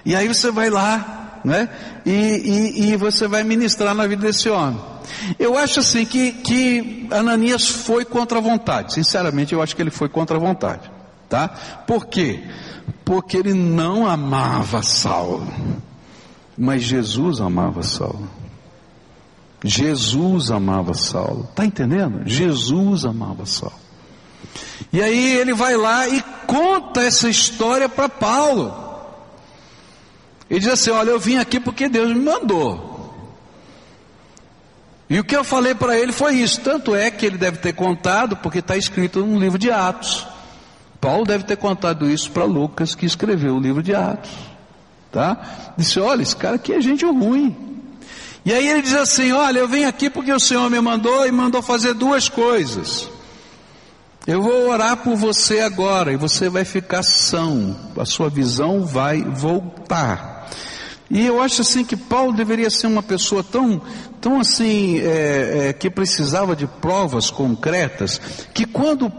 E 0.04 0.16
aí 0.16 0.26
você 0.26 0.50
vai 0.50 0.68
lá, 0.68 1.19
né? 1.44 1.68
E, 2.04 2.10
e, 2.10 2.92
e, 2.92 2.96
você 2.96 3.26
vai 3.26 3.42
ministrar 3.42 3.94
na 3.94 4.06
vida 4.06 4.26
desse 4.26 4.48
homem. 4.48 4.80
Eu 5.38 5.56
acho 5.56 5.80
assim 5.80 6.04
que, 6.04 6.32
que 6.32 7.08
Ananias 7.10 7.68
foi 7.68 8.04
contra 8.04 8.38
a 8.38 8.40
vontade. 8.40 8.94
Sinceramente, 8.94 9.52
eu 9.52 9.62
acho 9.62 9.74
que 9.74 9.82
ele 9.82 9.90
foi 9.90 10.08
contra 10.08 10.36
a 10.36 10.40
vontade. 10.40 10.90
Tá? 11.28 11.48
Por 11.86 12.06
quê? 12.06 12.42
Porque 13.04 13.36
ele 13.36 13.54
não 13.54 14.06
amava 14.06 14.82
Saulo. 14.82 15.46
Mas 16.56 16.82
Jesus 16.82 17.40
amava 17.40 17.82
Saulo. 17.82 18.28
Jesus 19.62 20.50
amava 20.50 20.94
Saulo. 20.94 21.48
Tá 21.54 21.64
entendendo? 21.64 22.22
Jesus 22.26 23.04
amava 23.04 23.46
Saulo. 23.46 23.78
E 24.92 25.00
aí 25.00 25.36
ele 25.36 25.54
vai 25.54 25.76
lá 25.76 26.08
e 26.08 26.22
conta 26.46 27.02
essa 27.02 27.28
história 27.28 27.88
para 27.88 28.08
Paulo. 28.08 28.89
Ele 30.50 30.60
diz 30.60 30.68
assim: 30.68 30.90
Olha, 30.90 31.10
eu 31.10 31.20
vim 31.20 31.36
aqui 31.36 31.60
porque 31.60 31.88
Deus 31.88 32.08
me 32.08 32.18
mandou. 32.18 32.90
E 35.08 35.18
o 35.18 35.24
que 35.24 35.36
eu 35.36 35.44
falei 35.44 35.74
para 35.74 35.98
ele 35.98 36.12
foi 36.12 36.34
isso. 36.34 36.60
Tanto 36.60 36.94
é 36.94 37.10
que 37.10 37.24
ele 37.24 37.38
deve 37.38 37.58
ter 37.58 37.72
contado, 37.72 38.36
porque 38.36 38.58
está 38.58 38.76
escrito 38.76 39.24
no 39.24 39.38
livro 39.38 39.58
de 39.58 39.70
Atos. 39.70 40.26
Paulo 41.00 41.24
deve 41.24 41.44
ter 41.44 41.56
contado 41.56 42.08
isso 42.10 42.30
para 42.30 42.44
Lucas, 42.44 42.94
que 42.94 43.06
escreveu 43.06 43.56
o 43.56 43.60
livro 43.60 43.82
de 43.82 43.94
Atos. 43.94 44.30
Tá? 45.12 45.72
Disse: 45.76 46.00
Olha, 46.00 46.22
esse 46.22 46.34
cara 46.34 46.56
aqui 46.56 46.72
é 46.72 46.80
gente 46.80 47.04
ruim. 47.04 47.56
E 48.44 48.52
aí 48.52 48.66
ele 48.66 48.82
diz 48.82 48.94
assim: 48.94 49.30
Olha, 49.30 49.60
eu 49.60 49.68
vim 49.68 49.84
aqui 49.84 50.10
porque 50.10 50.32
o 50.32 50.40
Senhor 50.40 50.68
me 50.68 50.80
mandou 50.80 51.26
e 51.26 51.30
mandou 51.30 51.62
fazer 51.62 51.94
duas 51.94 52.28
coisas. 52.28 53.08
Eu 54.26 54.42
vou 54.42 54.68
orar 54.68 54.98
por 54.98 55.16
você 55.16 55.60
agora 55.60 56.12
e 56.12 56.16
você 56.16 56.48
vai 56.48 56.64
ficar 56.64 57.02
são, 57.02 57.74
a 57.98 58.04
sua 58.04 58.28
visão 58.28 58.84
vai 58.84 59.22
voltar. 59.22 60.29
E 61.10 61.26
eu 61.26 61.42
acho 61.42 61.62
assim 61.62 61.84
que 61.84 61.96
Paulo 61.96 62.32
deveria 62.32 62.70
ser 62.70 62.86
uma 62.86 63.02
pessoa 63.02 63.42
tão, 63.42 63.82
tão 64.20 64.38
assim, 64.38 65.00
é, 65.00 65.68
é, 65.68 65.72
que 65.72 65.90
precisava 65.90 66.54
de 66.54 66.68
provas 66.68 67.30
concretas, 67.30 68.20
que 68.54 68.64
quando 68.64 69.12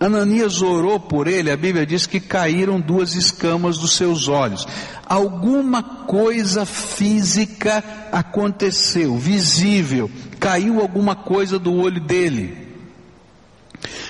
Ananias 0.00 0.60
orou 0.60 0.98
por 0.98 1.28
ele, 1.28 1.50
a 1.50 1.56
Bíblia 1.56 1.86
diz 1.86 2.04
que 2.04 2.18
caíram 2.18 2.80
duas 2.80 3.14
escamas 3.14 3.78
dos 3.78 3.92
seus 3.92 4.26
olhos. 4.26 4.66
Alguma 5.06 5.82
coisa 5.82 6.66
física 6.66 7.84
aconteceu, 8.10 9.16
visível, 9.16 10.10
caiu 10.40 10.80
alguma 10.80 11.14
coisa 11.14 11.60
do 11.60 11.72
olho 11.74 12.00
dele. 12.00 12.70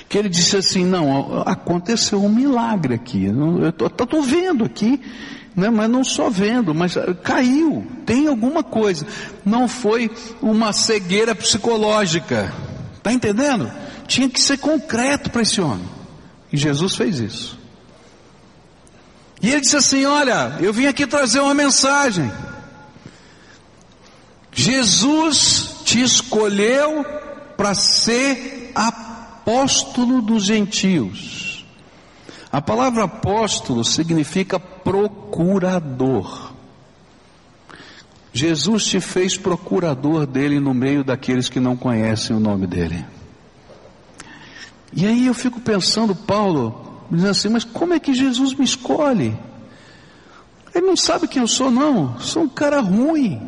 Que 0.09 0.17
ele 0.17 0.29
disse 0.29 0.57
assim: 0.57 0.85
Não, 0.85 1.43
aconteceu 1.43 2.23
um 2.25 2.29
milagre 2.29 2.95
aqui, 2.95 3.25
eu 3.25 3.69
estou 3.69 4.23
vendo 4.23 4.65
aqui 4.65 5.01
né? 5.55 5.71
mas 5.71 5.91
não 5.91 6.05
só 6.05 6.31
vendo, 6.31 6.75
mas 6.75 6.97
ah, 6.97 7.15
caiu, 7.15 7.87
tem 8.07 8.29
alguma 8.29 8.63
coisa. 8.63 9.07
Não 9.45 9.69
foi 9.69 10.11
uma 10.41 10.73
cegueira 10.73 11.35
psicológica. 11.35 12.53
Está 12.97 13.13
entendendo? 13.13 13.71
Tinha 14.07 14.29
que 14.29 14.41
ser 14.41 14.59
concreto 14.59 15.31
para 15.31 15.43
esse 15.43 15.61
homem. 15.61 15.89
E 16.53 16.57
Jesus 16.57 16.97
fez 16.97 17.19
isso. 17.19 17.59
E 19.41 19.51
ele 19.51 19.61
disse 19.61 19.77
assim: 19.77 20.05
Olha, 20.05 20.57
eu 20.61 20.73
vim 20.73 20.87
aqui 20.87 21.07
trazer 21.07 21.41
uma 21.41 21.55
mensagem. 21.55 22.31
Jesus 24.53 25.77
te 25.85 26.03
escolheu 26.03 27.05
para 27.57 27.75
ser 27.75 28.73
apóstolo 28.75 29.11
apóstolo 29.51 30.23
dos 30.23 30.45
gentios. 30.45 31.40
A 32.53 32.61
palavra 32.61 33.05
apóstolo 33.05 33.85
significa 33.85 34.59
procurador. 34.59 36.53
Jesus 38.33 38.85
te 38.85 39.01
fez 39.01 39.37
procurador 39.37 40.27
dele 40.27 40.59
no 40.59 40.75
meio 40.75 41.05
daqueles 41.05 41.49
que 41.49 41.61
não 41.61 41.77
conhecem 41.77 42.35
o 42.35 42.41
nome 42.41 42.67
dele. 42.67 43.05
E 44.93 45.07
aí 45.07 45.27
eu 45.27 45.35
fico 45.35 45.61
pensando, 45.61 46.15
Paulo, 46.15 47.05
dizendo 47.11 47.31
assim, 47.31 47.49
mas 47.49 47.65
como 47.65 47.95
é 47.95 48.01
que 48.01 48.15
Jesus 48.15 48.55
me 48.55 48.65
escolhe? 48.65 49.37
Ele 50.75 50.87
não 50.87 50.97
sabe 50.97 51.29
quem 51.29 51.43
eu 51.43 51.49
sou, 51.49 51.71
não. 51.71 52.19
Sou 52.19 52.45
um 52.45 52.49
cara 52.49 52.81
ruim, 52.81 53.41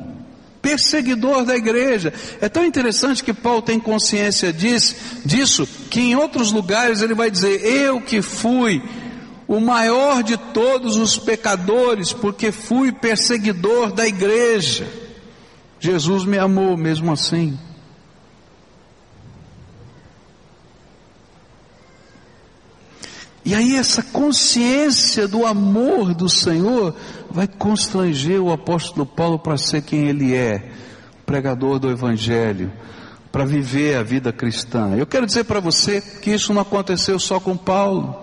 perseguidor 0.62 1.44
da 1.44 1.56
igreja. 1.56 2.14
É 2.40 2.48
tão 2.48 2.64
interessante 2.64 3.22
que 3.22 3.34
Paulo 3.34 3.60
tem 3.60 3.80
consciência 3.80 4.52
disso, 4.52 4.94
disso, 5.24 5.68
que 5.90 6.00
em 6.00 6.14
outros 6.14 6.52
lugares 6.52 7.02
ele 7.02 7.14
vai 7.14 7.30
dizer: 7.30 7.62
Eu 7.64 8.00
que 8.00 8.22
fui 8.22 8.80
o 9.48 9.60
maior 9.60 10.22
de 10.22 10.36
todos 10.36 10.96
os 10.96 11.18
pecadores, 11.18 12.12
porque 12.12 12.52
fui 12.52 12.92
perseguidor 12.92 13.92
da 13.92 14.06
igreja. 14.06 14.86
Jesus 15.80 16.24
me 16.24 16.38
amou 16.38 16.76
mesmo 16.76 17.12
assim. 17.12 17.58
E 23.44 23.54
aí 23.54 23.74
essa 23.74 24.02
consciência 24.04 25.26
do 25.26 25.44
amor 25.44 26.14
do 26.14 26.28
Senhor 26.28 26.94
vai 27.32 27.48
constranger 27.48 28.40
o 28.40 28.52
apóstolo 28.52 29.06
Paulo 29.06 29.38
para 29.38 29.56
ser 29.56 29.82
quem 29.82 30.06
ele 30.06 30.34
é, 30.34 30.70
pregador 31.24 31.78
do 31.78 31.90
evangelho, 31.90 32.70
para 33.32 33.44
viver 33.44 33.96
a 33.96 34.02
vida 34.02 34.32
cristã. 34.32 34.94
Eu 34.96 35.06
quero 35.06 35.26
dizer 35.26 35.44
para 35.44 35.58
você 35.58 36.00
que 36.00 36.30
isso 36.30 36.52
não 36.52 36.60
aconteceu 36.60 37.18
só 37.18 37.40
com 37.40 37.56
Paulo. 37.56 38.14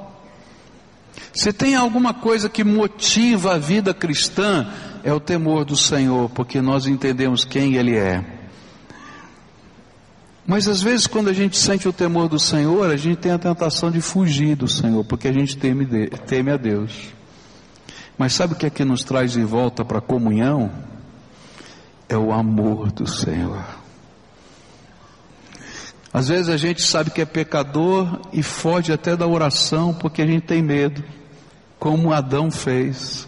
Se 1.33 1.51
tem 1.51 1.75
alguma 1.75 2.13
coisa 2.13 2.47
que 2.47 2.63
motiva 2.63 3.55
a 3.55 3.57
vida 3.57 3.93
cristã, 3.93 4.67
é 5.03 5.11
o 5.11 5.19
temor 5.19 5.65
do 5.65 5.75
Senhor, 5.75 6.29
porque 6.29 6.61
nós 6.61 6.85
entendemos 6.85 7.43
quem 7.43 7.75
Ele 7.75 7.95
é. 7.95 8.23
Mas 10.45 10.67
às 10.67 10.81
vezes, 10.81 11.07
quando 11.07 11.29
a 11.29 11.33
gente 11.33 11.57
sente 11.57 11.87
o 11.87 11.93
temor 11.93 12.27
do 12.27 12.39
Senhor, 12.39 12.89
a 12.89 12.97
gente 12.97 13.17
tem 13.17 13.31
a 13.31 13.37
tentação 13.37 13.91
de 13.91 14.01
fugir 14.01 14.55
do 14.55 14.67
Senhor, 14.67 15.03
porque 15.03 15.27
a 15.27 15.33
gente 15.33 15.57
teme, 15.57 15.85
teme 16.25 16.51
a 16.51 16.57
Deus. 16.57 17.18
Mas 18.19 18.33
sabe 18.33 18.51
o 18.51 18.55
que 18.57 18.65
é 18.65 18.69
que 18.69 18.83
nos 18.83 19.01
traz 19.01 19.31
de 19.31 19.41
volta 19.43 19.85
para 19.85 19.99
a 19.99 20.01
comunhão? 20.01 20.69
É 22.09 22.17
o 22.17 22.33
amor 22.33 22.91
do 22.91 23.07
Senhor. 23.07 23.63
Às 26.11 26.27
vezes 26.27 26.49
a 26.49 26.57
gente 26.57 26.81
sabe 26.81 27.11
que 27.11 27.21
é 27.21 27.25
pecador 27.25 28.19
e 28.33 28.43
foge 28.43 28.91
até 28.91 29.15
da 29.15 29.25
oração 29.25 29.93
porque 29.93 30.21
a 30.21 30.27
gente 30.27 30.45
tem 30.45 30.61
medo, 30.61 31.01
como 31.79 32.11
Adão 32.11 32.51
fez. 32.51 33.25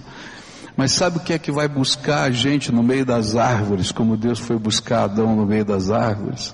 Mas 0.76 0.92
sabe 0.92 1.18
o 1.18 1.22
que 1.22 1.32
é 1.32 1.40
que 1.40 1.54
vai 1.54 1.70
buscar 1.70 2.24
a 2.24 2.32
gente 2.32 2.70
no 2.70 2.84
meio 2.84 3.06
das 3.06 3.38
árvores, 3.38 3.94
como 3.94 4.18
Deus 4.18 4.40
foi 4.40 4.58
buscar 4.58 5.04
Adão 5.06 5.38
no 5.38 5.46
meio 5.46 5.64
das 5.64 5.90
árvores? 5.90 6.54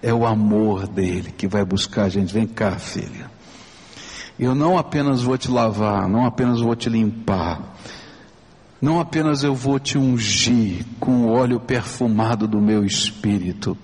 É 0.00 0.14
o 0.14 0.24
amor 0.24 0.86
dele 0.86 1.30
que 1.36 1.46
vai 1.46 1.66
buscar 1.66 2.04
a 2.04 2.08
gente. 2.08 2.32
Vem 2.32 2.46
cá, 2.46 2.78
filha. 2.78 3.33
Eu 4.38 4.54
não 4.54 4.76
apenas 4.76 5.22
vou 5.22 5.38
te 5.38 5.50
lavar, 5.50 6.08
não 6.08 6.26
apenas 6.26 6.60
vou 6.60 6.74
te 6.74 6.88
limpar, 6.88 7.76
não 8.82 9.00
apenas 9.00 9.44
eu 9.44 9.54
vou 9.54 9.78
te 9.78 9.96
ungir 9.96 10.84
com 10.98 11.22
o 11.22 11.32
óleo 11.32 11.60
perfumado 11.60 12.48
do 12.48 12.60
meu 12.60 12.84
espírito, 12.84 13.78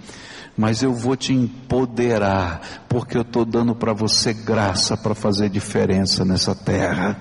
mas 0.56 0.82
eu 0.82 0.92
vou 0.92 1.16
te 1.16 1.32
empoderar, 1.32 2.84
porque 2.88 3.16
eu 3.16 3.22
estou 3.22 3.44
dando 3.44 3.74
para 3.74 3.92
você 3.92 4.32
graça 4.32 4.96
para 4.96 5.14
fazer 5.14 5.48
diferença 5.48 6.24
nessa 6.24 6.54
terra. 6.54 7.20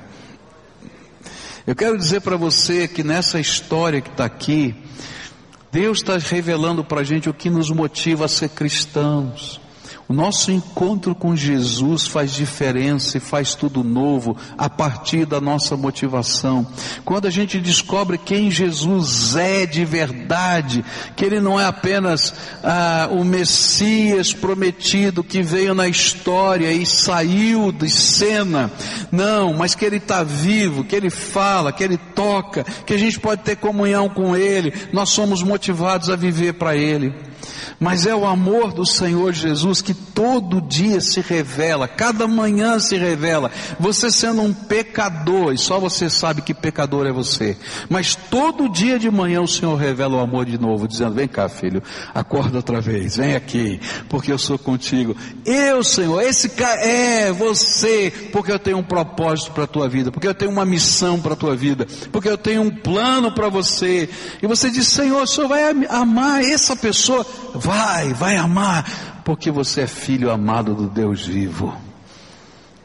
Eu 1.67 1.75
quero 1.75 1.97
dizer 1.97 2.21
para 2.21 2.35
você 2.35 2.87
que 2.87 3.03
nessa 3.03 3.39
história 3.39 4.01
que 4.01 4.09
está 4.09 4.25
aqui, 4.25 4.75
Deus 5.71 5.99
está 5.99 6.17
revelando 6.17 6.83
para 6.83 7.01
a 7.01 7.03
gente 7.03 7.29
o 7.29 7.33
que 7.33 7.49
nos 7.49 7.69
motiva 7.69 8.25
a 8.25 8.27
ser 8.27 8.49
cristãos. 8.49 9.61
O 10.09 10.13
nosso 10.13 10.51
encontro 10.51 11.13
com 11.13 11.35
Jesus 11.35 12.07
faz 12.07 12.31
diferença 12.31 13.17
e 13.17 13.19
faz 13.19 13.53
tudo 13.53 13.83
novo 13.83 14.35
a 14.57 14.67
partir 14.67 15.23
da 15.23 15.39
nossa 15.39 15.77
motivação. 15.77 16.65
Quando 17.05 17.27
a 17.27 17.29
gente 17.29 17.59
descobre 17.59 18.17
quem 18.17 18.49
Jesus 18.49 19.35
é 19.35 19.67
de 19.67 19.85
verdade, 19.85 20.83
que 21.15 21.23
Ele 21.23 21.39
não 21.39 21.59
é 21.59 21.65
apenas 21.65 22.33
ah, 22.63 23.07
o 23.11 23.23
Messias 23.23 24.33
prometido 24.33 25.23
que 25.23 25.43
veio 25.43 25.75
na 25.75 25.87
história 25.87 26.73
e 26.73 26.87
saiu 26.87 27.71
de 27.71 27.87
cena, 27.87 28.71
não, 29.11 29.53
mas 29.53 29.75
que 29.75 29.85
Ele 29.85 29.97
está 29.97 30.23
vivo, 30.23 30.83
que 30.83 30.95
Ele 30.95 31.11
fala, 31.11 31.71
que 31.71 31.83
Ele 31.83 31.97
toca, 32.15 32.63
que 32.63 32.95
a 32.95 32.97
gente 32.97 33.19
pode 33.19 33.43
ter 33.43 33.57
comunhão 33.57 34.09
com 34.09 34.35
Ele, 34.35 34.73
nós 34.91 35.09
somos 35.09 35.43
motivados 35.43 36.09
a 36.09 36.15
viver 36.15 36.53
para 36.53 36.75
Ele 36.75 37.28
mas 37.79 38.05
é 38.05 38.13
o 38.13 38.25
amor 38.25 38.73
do 38.73 38.85
Senhor 38.85 39.33
Jesus 39.33 39.81
que 39.81 39.93
todo 39.93 40.61
dia 40.61 40.99
se 40.99 41.21
revela, 41.21 41.87
cada 41.87 42.27
manhã 42.27 42.79
se 42.79 42.97
revela. 42.97 43.51
Você 43.79 44.11
sendo 44.11 44.41
um 44.41 44.53
pecador, 44.53 45.53
e 45.53 45.57
só 45.57 45.79
você 45.79 46.09
sabe 46.09 46.41
que 46.41 46.53
pecador 46.53 47.05
é 47.07 47.11
você, 47.11 47.57
mas 47.89 48.15
todo 48.15 48.69
dia 48.69 48.99
de 48.99 49.09
manhã 49.09 49.41
o 49.41 49.47
Senhor 49.47 49.75
revela 49.75 50.17
o 50.17 50.19
amor 50.19 50.45
de 50.45 50.57
novo, 50.57 50.87
dizendo: 50.87 51.15
Vem 51.15 51.27
cá, 51.27 51.47
filho, 51.47 51.81
acorda 52.13 52.57
outra 52.57 52.81
vez, 52.81 53.17
vem 53.17 53.35
aqui, 53.35 53.79
porque 54.09 54.31
eu 54.31 54.37
sou 54.37 54.57
contigo. 54.57 55.15
Eu, 55.45 55.83
Senhor, 55.83 56.21
esse 56.21 56.49
cara 56.49 56.81
é 56.81 57.31
você, 57.31 58.11
porque 58.31 58.51
eu 58.51 58.59
tenho 58.59 58.77
um 58.77 58.83
propósito 58.83 59.51
para 59.51 59.63
a 59.63 59.67
tua 59.67 59.87
vida, 59.87 60.11
porque 60.11 60.27
eu 60.27 60.33
tenho 60.33 60.51
uma 60.51 60.65
missão 60.65 61.19
para 61.19 61.33
a 61.33 61.37
tua 61.37 61.55
vida, 61.55 61.87
porque 62.11 62.29
eu 62.29 62.37
tenho 62.37 62.61
um 62.61 62.69
plano 62.69 63.31
para 63.31 63.49
você. 63.49 64.09
E 64.41 64.47
você 64.47 64.69
diz: 64.69 64.87
Senhor, 64.87 65.23
o 65.23 65.27
Senhor 65.27 65.47
vai 65.47 65.63
amar 65.89 66.43
essa 66.43 66.75
pessoa 66.75 67.25
Vai, 67.53 68.13
vai 68.13 68.37
amar, 68.37 69.21
porque 69.23 69.51
você 69.51 69.81
é 69.81 69.87
filho 69.87 70.31
amado 70.31 70.73
do 70.73 70.87
Deus 70.87 71.25
vivo. 71.25 71.75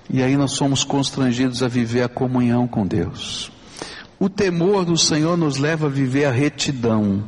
E 0.09 0.23
aí 0.23 0.37
nós 0.37 0.53
somos 0.53 0.85
constrangidos 0.85 1.63
a 1.63 1.69
viver 1.69 2.03
a 2.03 2.09
comunhão 2.09 2.67
com 2.67 2.87
Deus. 2.87 3.51
O 4.19 4.29
temor 4.29 4.85
do 4.85 4.97
Senhor 4.97 5.37
nos 5.37 5.59
leva 5.59 5.87
a 5.87 5.91
viver 5.91 6.27
a 6.27 6.31
retidão. 6.31 7.25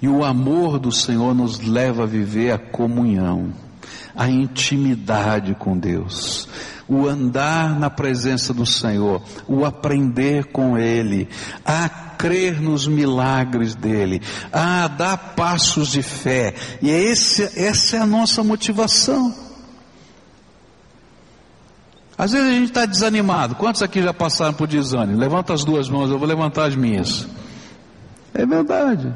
E 0.00 0.08
o 0.08 0.24
amor 0.24 0.78
do 0.78 0.92
Senhor 0.92 1.34
nos 1.34 1.60
leva 1.60 2.02
a 2.02 2.06
viver 2.06 2.52
a 2.52 2.58
comunhão, 2.58 3.52
a 4.14 4.28
intimidade 4.28 5.54
com 5.54 5.76
Deus 5.76 6.48
o 6.88 7.06
andar 7.06 7.78
na 7.78 7.90
presença 7.90 8.54
do 8.54 8.64
Senhor, 8.64 9.22
o 9.46 9.64
aprender 9.64 10.46
com 10.46 10.78
Ele, 10.78 11.28
a 11.64 11.88
crer 11.88 12.60
nos 12.60 12.86
milagres 12.86 13.74
dele, 13.74 14.22
a 14.52 14.88
dar 14.88 15.16
passos 15.34 15.88
de 15.88 16.02
fé. 16.02 16.54
E 16.80 16.90
é 16.90 17.02
esse, 17.02 17.42
essa 17.58 17.96
é 17.96 18.00
a 18.00 18.06
nossa 18.06 18.42
motivação. 18.42 19.34
Às 22.18 22.32
vezes 22.32 22.48
a 22.48 22.52
gente 22.52 22.68
está 22.68 22.86
desanimado. 22.86 23.54
Quantos 23.56 23.82
aqui 23.82 24.02
já 24.02 24.14
passaram 24.14 24.54
por 24.54 24.66
desânimo? 24.66 25.18
Levanta 25.18 25.52
as 25.52 25.64
duas 25.64 25.88
mãos, 25.88 26.10
eu 26.10 26.18
vou 26.18 26.26
levantar 26.26 26.64
as 26.66 26.74
minhas. 26.74 27.26
É 28.32 28.46
verdade. 28.46 29.14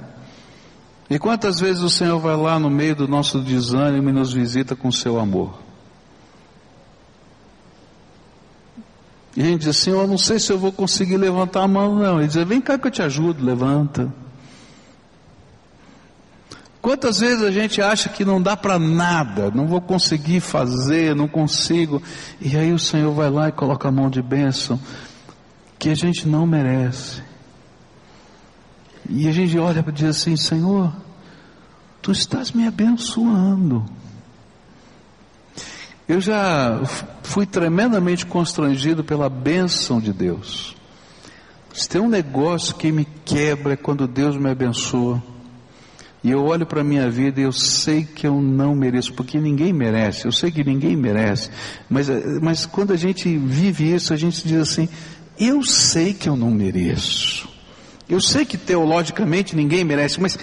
E 1.09 1.18
quantas 1.18 1.59
vezes 1.59 1.83
o 1.83 1.90
Senhor 1.90 2.18
vai 2.20 2.37
lá 2.37 2.59
no 2.59 2.68
meio 2.68 2.94
do 2.94 3.09
nosso 3.09 3.40
desânimo 3.40 4.11
e 4.11 4.12
nos 4.12 4.33
visita 4.33 4.76
com 4.76 4.92
seu 4.92 5.18
amor? 5.18 5.69
E 9.37 9.43
a 9.43 9.45
gente 9.45 9.61
diz 9.61 9.69
assim, 9.69 9.90
eu 9.90 10.07
não 10.07 10.19
sei 10.19 10.38
se 10.38 10.53
eu 10.53 10.59
vou 10.59 10.73
conseguir 10.73 11.16
levantar 11.16 11.62
a 11.62 11.69
mão, 11.69 11.97
não. 11.97 12.19
Ele 12.19 12.29
diz, 12.29 12.43
vem 12.45 12.61
cá 12.61 12.79
que 12.79 12.87
eu 12.87 12.90
te 12.90 13.03
ajudo, 13.03 13.45
levanta. 13.45 14.12
Quantas 16.83 17.21
vezes 17.21 17.43
a 17.43 17.51
gente 17.51 17.81
acha 17.81 18.09
que 18.09 18.25
não 18.25 18.40
dá 18.40 18.57
para 18.57 18.79
nada, 18.79 19.51
não 19.51 19.66
vou 19.66 19.81
conseguir 19.81 20.40
fazer, 20.40 21.14
não 21.14 21.29
consigo, 21.29 22.03
e 22.40 22.57
aí 22.57 22.73
o 22.73 22.79
Senhor 22.79 23.12
vai 23.12 23.29
lá 23.29 23.49
e 23.49 23.53
coloca 23.53 23.87
a 23.87 23.93
mão 23.93 24.09
de 24.09 24.23
bênção, 24.23 24.81
que 25.79 25.90
a 25.90 25.95
gente 25.95 26.27
não 26.27 26.47
merece. 26.47 27.23
E 29.09 29.29
a 29.29 29.33
gente 29.33 29.59
olha 29.59 29.83
para 29.83 29.93
dizer 29.93 30.09
assim, 30.09 30.37
Senhor, 30.37 30.90
Tu 32.03 32.12
estás 32.12 32.53
me 32.53 32.66
abençoando. 32.66 33.85
Eu 36.11 36.20
já 36.20 36.81
fui 37.23 37.46
tremendamente 37.46 38.27
constrangido 38.27 39.05
pela 39.05 39.29
bênção 39.29 40.01
de 40.01 40.12
Deus. 40.12 40.75
Se 41.73 41.88
tem 41.88 42.01
um 42.01 42.09
negócio 42.09 42.75
que 42.75 42.90
me 42.90 43.07
quebra 43.25 43.75
é 43.75 43.77
quando 43.77 44.09
Deus 44.09 44.37
me 44.37 44.51
abençoa. 44.51 45.23
E 46.25 46.33
eu 46.33 46.44
olho 46.44 46.66
para 46.66 46.81
a 46.81 46.85
minha 46.85 47.09
vida 47.09 47.40
e 47.40 47.44
eu 47.44 47.53
sei 47.53 48.03
que 48.03 48.27
eu 48.27 48.40
não 48.40 48.75
mereço, 48.75 49.12
porque 49.12 49.38
ninguém 49.38 49.73
merece, 49.73 50.27
eu 50.27 50.33
sei 50.33 50.51
que 50.51 50.64
ninguém 50.64 50.96
merece, 50.96 51.49
mas, 51.88 52.09
mas 52.42 52.66
quando 52.66 52.92
a 52.92 52.96
gente 52.96 53.38
vive 53.38 53.94
isso, 53.94 54.12
a 54.12 54.16
gente 54.16 54.44
diz 54.44 54.62
assim, 54.62 54.88
eu 55.38 55.62
sei 55.62 56.12
que 56.12 56.29
eu 56.29 56.35
não 56.35 56.51
mereço. 56.51 57.49
Eu 58.09 58.20
sei 58.20 58.44
que 58.44 58.59
teologicamente 58.59 59.55
ninguém 59.55 59.85
merece, 59.85 60.20
mas 60.20 60.37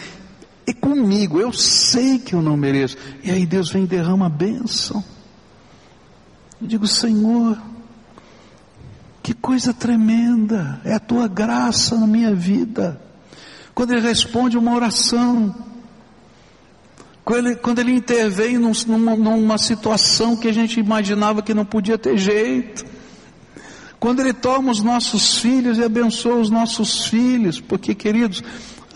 é 0.65 0.71
comigo, 0.71 1.41
eu 1.41 1.51
sei 1.51 2.19
que 2.19 2.33
eu 2.33 2.41
não 2.41 2.55
mereço. 2.55 2.95
E 3.21 3.29
aí 3.29 3.45
Deus 3.45 3.69
vem 3.69 3.83
e 3.83 3.87
derrama 3.87 4.27
a 4.27 4.29
bênção. 4.29 5.03
Eu 6.61 6.67
digo, 6.67 6.87
Senhor, 6.87 7.57
que 9.21 9.33
coisa 9.33 9.73
tremenda 9.73 10.81
é 10.83 10.93
a 10.93 10.99
tua 10.99 11.27
graça 11.27 11.97
na 11.97 12.07
minha 12.07 12.33
vida. 12.33 12.99
Quando 13.75 13.91
ele 13.91 14.01
responde 14.01 14.57
uma 14.57 14.73
oração, 14.73 15.53
quando 17.23 17.47
ele, 17.47 17.55
quando 17.57 17.79
ele 17.79 17.91
intervém 17.91 18.57
num, 18.57 18.71
numa, 18.87 19.15
numa 19.15 19.57
situação 19.57 20.37
que 20.37 20.47
a 20.47 20.53
gente 20.53 20.79
imaginava 20.79 21.41
que 21.41 21.53
não 21.53 21.65
podia 21.65 21.97
ter 21.97 22.17
jeito. 22.17 22.85
Quando 23.99 24.21
ele 24.21 24.33
toma 24.33 24.71
os 24.71 24.81
nossos 24.81 25.39
filhos 25.39 25.77
e 25.77 25.83
abençoa 25.83 26.37
os 26.37 26.49
nossos 26.49 27.05
filhos, 27.05 27.59
porque 27.59 27.93
queridos, 27.93 28.41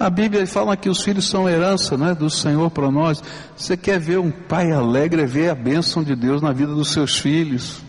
a 0.02 0.10
Bíblia 0.10 0.46
fala 0.48 0.76
que 0.76 0.90
os 0.90 1.02
filhos 1.02 1.30
são 1.30 1.48
herança 1.48 1.96
né, 1.96 2.16
do 2.16 2.30
Senhor 2.30 2.72
para 2.72 2.90
nós. 2.90 3.24
Você 3.56 3.78
quer 3.78 4.00
ver 4.00 4.18
um 4.18 4.32
pai 4.32 4.72
alegre, 4.72 5.22
é 5.22 5.26
ver 5.26 5.50
a 5.50 5.56
bênção 5.56 6.04
de 6.04 6.16
Deus 6.16 6.42
na 6.42 6.52
vida 6.52 6.74
dos 6.74 6.92
seus 6.92 7.18
filhos. 7.18 7.82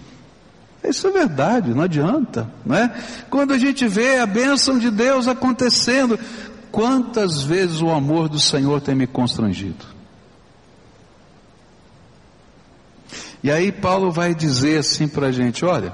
Isso 0.85 1.07
é 1.07 1.11
verdade, 1.11 1.73
não 1.73 1.83
adianta, 1.83 2.51
né? 2.67 2.93
Quando 3.31 3.53
a 3.53 3.59
gente 3.59 3.87
vê 3.87 4.19
a 4.19 4.27
bênção 4.27 4.79
de 4.79 4.91
Deus 4.91 5.27
acontecendo, 5.29 6.19
quantas 6.71 7.43
vezes 7.43 7.81
o 7.81 7.89
amor 7.89 8.29
do 8.29 8.39
Senhor 8.39 8.81
tem 8.81 8.95
me 8.95 9.07
constrangido? 9.07 9.87
E 13.43 13.51
aí 13.51 13.73
Paulo 13.73 14.11
vai 14.11 14.35
dizer 14.35 14.79
assim 14.79 15.09
para 15.09 15.29
a 15.29 15.33
gente: 15.33 15.65
olha, 15.65 15.93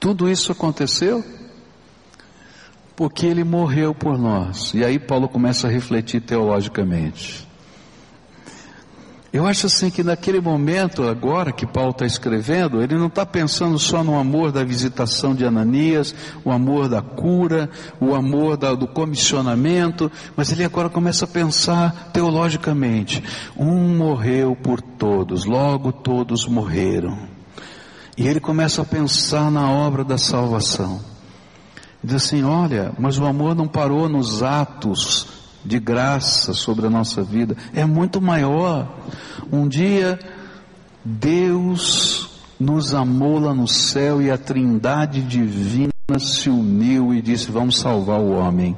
tudo 0.00 0.28
isso 0.28 0.50
aconteceu 0.50 1.24
porque 2.96 3.26
ele 3.26 3.44
morreu 3.44 3.94
por 3.94 4.18
nós. 4.18 4.72
E 4.74 4.82
aí 4.82 4.98
Paulo 4.98 5.28
começa 5.28 5.68
a 5.68 5.70
refletir 5.70 6.22
teologicamente. 6.22 7.46
Eu 9.36 9.46
acho 9.46 9.66
assim 9.66 9.90
que 9.90 10.02
naquele 10.02 10.40
momento, 10.40 11.06
agora 11.06 11.52
que 11.52 11.66
Paulo 11.66 11.90
está 11.90 12.06
escrevendo, 12.06 12.80
ele 12.80 12.94
não 12.94 13.08
está 13.08 13.26
pensando 13.26 13.78
só 13.78 14.02
no 14.02 14.18
amor 14.18 14.50
da 14.50 14.64
visitação 14.64 15.34
de 15.34 15.44
Ananias, 15.44 16.14
o 16.42 16.50
amor 16.50 16.88
da 16.88 17.02
cura, 17.02 17.68
o 18.00 18.14
amor 18.14 18.56
da, 18.56 18.74
do 18.74 18.86
comissionamento, 18.86 20.10
mas 20.34 20.50
ele 20.50 20.64
agora 20.64 20.88
começa 20.88 21.26
a 21.26 21.28
pensar 21.28 22.10
teologicamente. 22.14 23.22
Um 23.54 23.94
morreu 23.98 24.56
por 24.56 24.80
todos, 24.80 25.44
logo 25.44 25.92
todos 25.92 26.46
morreram. 26.46 27.18
E 28.16 28.26
ele 28.26 28.40
começa 28.40 28.80
a 28.80 28.86
pensar 28.86 29.50
na 29.50 29.70
obra 29.70 30.02
da 30.02 30.16
salvação. 30.16 31.15
Diz 32.02 32.16
assim: 32.16 32.42
olha, 32.42 32.92
mas 32.98 33.18
o 33.18 33.24
amor 33.24 33.54
não 33.54 33.66
parou 33.66 34.08
nos 34.08 34.42
atos 34.42 35.26
de 35.64 35.78
graça 35.80 36.52
sobre 36.52 36.86
a 36.86 36.90
nossa 36.90 37.22
vida, 37.22 37.56
é 37.74 37.84
muito 37.84 38.20
maior. 38.20 38.88
Um 39.50 39.66
dia, 39.66 40.18
Deus 41.04 42.40
nos 42.58 42.94
amou 42.94 43.38
lá 43.38 43.52
no 43.52 43.66
céu 43.66 44.22
e 44.22 44.30
a 44.30 44.38
trindade 44.38 45.22
divina 45.22 45.90
se 46.20 46.48
uniu 46.48 47.12
e 47.12 47.20
disse: 47.20 47.50
Vamos 47.50 47.78
salvar 47.78 48.20
o 48.20 48.30
homem. 48.30 48.76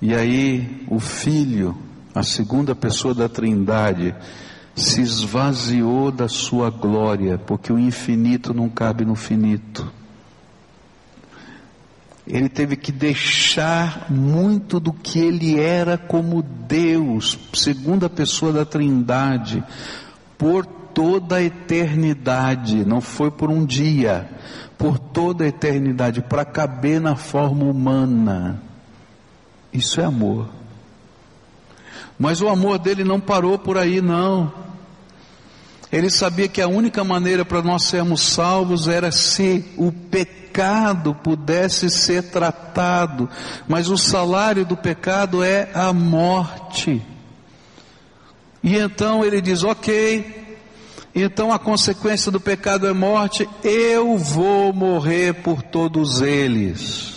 E 0.00 0.14
aí, 0.14 0.86
o 0.88 1.00
Filho, 1.00 1.76
a 2.14 2.22
segunda 2.22 2.74
pessoa 2.74 3.14
da 3.14 3.28
trindade, 3.28 4.14
se 4.74 5.00
esvaziou 5.00 6.10
da 6.10 6.28
sua 6.28 6.70
glória, 6.70 7.38
porque 7.38 7.72
o 7.72 7.78
infinito 7.78 8.52
não 8.52 8.68
cabe 8.68 9.04
no 9.04 9.14
finito 9.14 9.90
ele 12.26 12.48
teve 12.48 12.76
que 12.76 12.90
deixar 12.90 14.10
muito 14.10 14.80
do 14.80 14.92
que 14.92 15.20
ele 15.20 15.60
era 15.60 15.96
como 15.96 16.42
Deus, 16.42 17.38
segunda 17.52 18.10
pessoa 18.10 18.52
da 18.52 18.64
Trindade, 18.64 19.62
por 20.36 20.66
toda 20.66 21.36
a 21.36 21.42
eternidade, 21.42 22.84
não 22.84 23.00
foi 23.00 23.30
por 23.30 23.48
um 23.48 23.64
dia, 23.64 24.28
por 24.76 24.98
toda 24.98 25.44
a 25.44 25.48
eternidade, 25.48 26.20
para 26.20 26.44
caber 26.44 27.00
na 27.00 27.14
forma 27.14 27.64
humana. 27.64 28.60
Isso 29.72 30.00
é 30.00 30.04
amor. 30.04 30.48
Mas 32.18 32.40
o 32.40 32.48
amor 32.48 32.78
dele 32.78 33.04
não 33.04 33.20
parou 33.20 33.58
por 33.58 33.76
aí, 33.78 34.00
não. 34.00 34.65
Ele 35.92 36.10
sabia 36.10 36.48
que 36.48 36.60
a 36.60 36.68
única 36.68 37.04
maneira 37.04 37.44
para 37.44 37.62
nós 37.62 37.84
sermos 37.84 38.20
salvos 38.20 38.88
era 38.88 39.12
se 39.12 39.64
o 39.76 39.92
pecado 39.92 41.14
pudesse 41.14 41.88
ser 41.88 42.24
tratado, 42.24 43.28
mas 43.68 43.88
o 43.88 43.96
salário 43.96 44.64
do 44.64 44.76
pecado 44.76 45.44
é 45.44 45.70
a 45.74 45.92
morte. 45.92 47.00
E 48.62 48.76
então 48.76 49.24
ele 49.24 49.40
diz: 49.40 49.62
Ok, 49.62 50.58
então 51.14 51.52
a 51.52 51.58
consequência 51.58 52.32
do 52.32 52.40
pecado 52.40 52.86
é 52.86 52.92
morte, 52.92 53.48
eu 53.62 54.18
vou 54.18 54.72
morrer 54.72 55.34
por 55.34 55.62
todos 55.62 56.20
eles. 56.20 57.16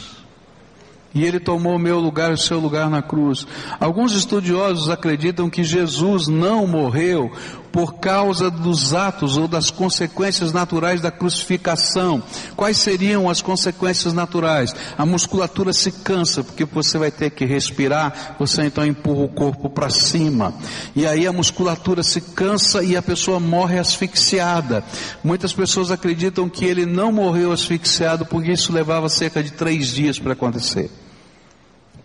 E 1.14 1.26
ele 1.26 1.40
tomou 1.40 1.76
o 1.76 1.80
meu 1.80 2.00
lugar, 2.00 2.32
o 2.32 2.38
seu 2.38 2.60
lugar 2.60 2.90
na 2.90 3.02
cruz. 3.02 3.48
Alguns 3.80 4.14
estudiosos 4.14 4.90
acreditam 4.90 5.50
que 5.50 5.64
Jesus 5.64 6.28
não 6.28 6.68
morreu 6.68 7.32
por 7.72 7.96
causa 7.96 8.50
dos 8.50 8.94
atos 8.94 9.38
ou 9.38 9.48
das 9.48 9.70
consequências 9.70 10.52
naturais 10.52 11.02
da 11.02 11.12
crucificação. 11.12 12.22
Quais 12.56 12.78
seriam 12.78 13.30
as 13.30 13.42
consequências 13.42 14.14
naturais? 14.14 14.74
A 14.98 15.06
musculatura 15.06 15.74
se 15.74 15.92
cansa, 15.92 16.44
porque 16.44 16.66
você 16.66 16.98
vai 16.98 17.12
ter 17.12 17.30
que 17.32 17.46
respirar, 17.46 18.36
você 18.40 18.64
então 18.64 18.86
empurra 18.86 19.24
o 19.24 19.30
corpo 19.30 19.70
para 19.70 19.90
cima. 19.90 20.54
E 20.96 21.06
aí 21.06 21.28
a 21.28 21.34
musculatura 21.34 22.04
se 22.04 22.22
cansa 22.22 22.84
e 22.84 22.98
a 22.98 23.02
pessoa 23.02 23.40
morre 23.40 23.80
asfixiada. 23.80 24.84
Muitas 25.24 25.54
pessoas 25.54 25.92
acreditam 25.92 26.50
que 26.50 26.66
ele 26.66 26.86
não 26.86 27.12
morreu 27.12 27.52
asfixiado 27.52 28.26
porque 28.26 28.52
isso 28.52 28.74
levava 28.74 29.10
cerca 29.10 29.44
de 29.44 29.52
três 29.52 29.88
dias 29.88 30.20
para 30.20 30.34
acontecer. 30.34 30.90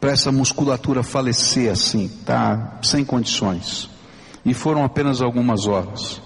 Para 0.00 0.12
essa 0.12 0.30
musculatura 0.30 1.02
falecer 1.02 1.72
assim, 1.72 2.10
tá? 2.26 2.78
Sem 2.82 3.04
condições 3.04 3.93
e 4.44 4.52
foram 4.52 4.84
apenas 4.84 5.20
algumas 5.20 5.66
horas. 5.66 6.20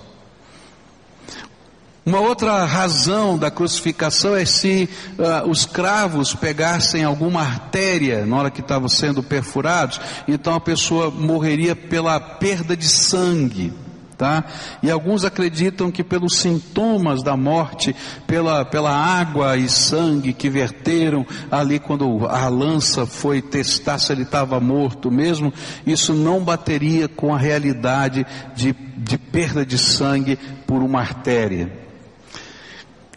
Uma 2.05 2.21
outra 2.21 2.65
razão 2.65 3.37
da 3.37 3.51
crucificação 3.51 4.35
é 4.35 4.47
se 4.47 4.89
uh, 5.19 5.49
os 5.49 5.67
cravos 5.67 6.35
pegassem 6.35 7.05
alguma 7.05 7.43
artéria 7.43 8.25
na 8.25 8.37
hora 8.37 8.51
que 8.51 8.63
estavam 8.63 8.89
sendo 8.89 9.23
perfurados, 9.23 10.01
então 10.27 10.55
a 10.55 10.61
pessoa 10.61 11.11
morreria 11.11 11.77
pela 11.77 12.19
perda 12.19 12.75
de 12.75 12.89
sangue 12.89 13.75
tá? 14.19 14.45
E 14.83 14.91
alguns 14.91 15.25
acreditam 15.25 15.93
que 15.93 16.03
pelos 16.03 16.39
sintomas 16.39 17.23
da 17.23 17.37
morte, 17.37 17.95
pela, 18.27 18.65
pela 18.65 18.91
água 18.91 19.57
e 19.57 19.69
sangue 19.69 20.33
que 20.33 20.51
verteram 20.51 21.25
ali 21.49 21.79
quando 21.79 22.27
a 22.27 22.49
lança 22.49 23.07
foi 23.07 23.41
testar 23.41 23.99
se 23.99 24.13
ele 24.13 24.23
estava 24.23 24.59
morto 24.59 25.11
mesmo, 25.11 25.55
isso 25.87 26.13
não 26.13 26.43
bateria 26.43 27.07
com 27.07 27.33
a 27.33 27.39
realidade 27.39 28.27
de, 28.57 28.75
de 28.97 29.17
perda 29.17 29.65
de 29.65 29.79
sangue 29.79 30.37
por 30.67 30.83
uma 30.83 30.99
artéria. 30.99 31.71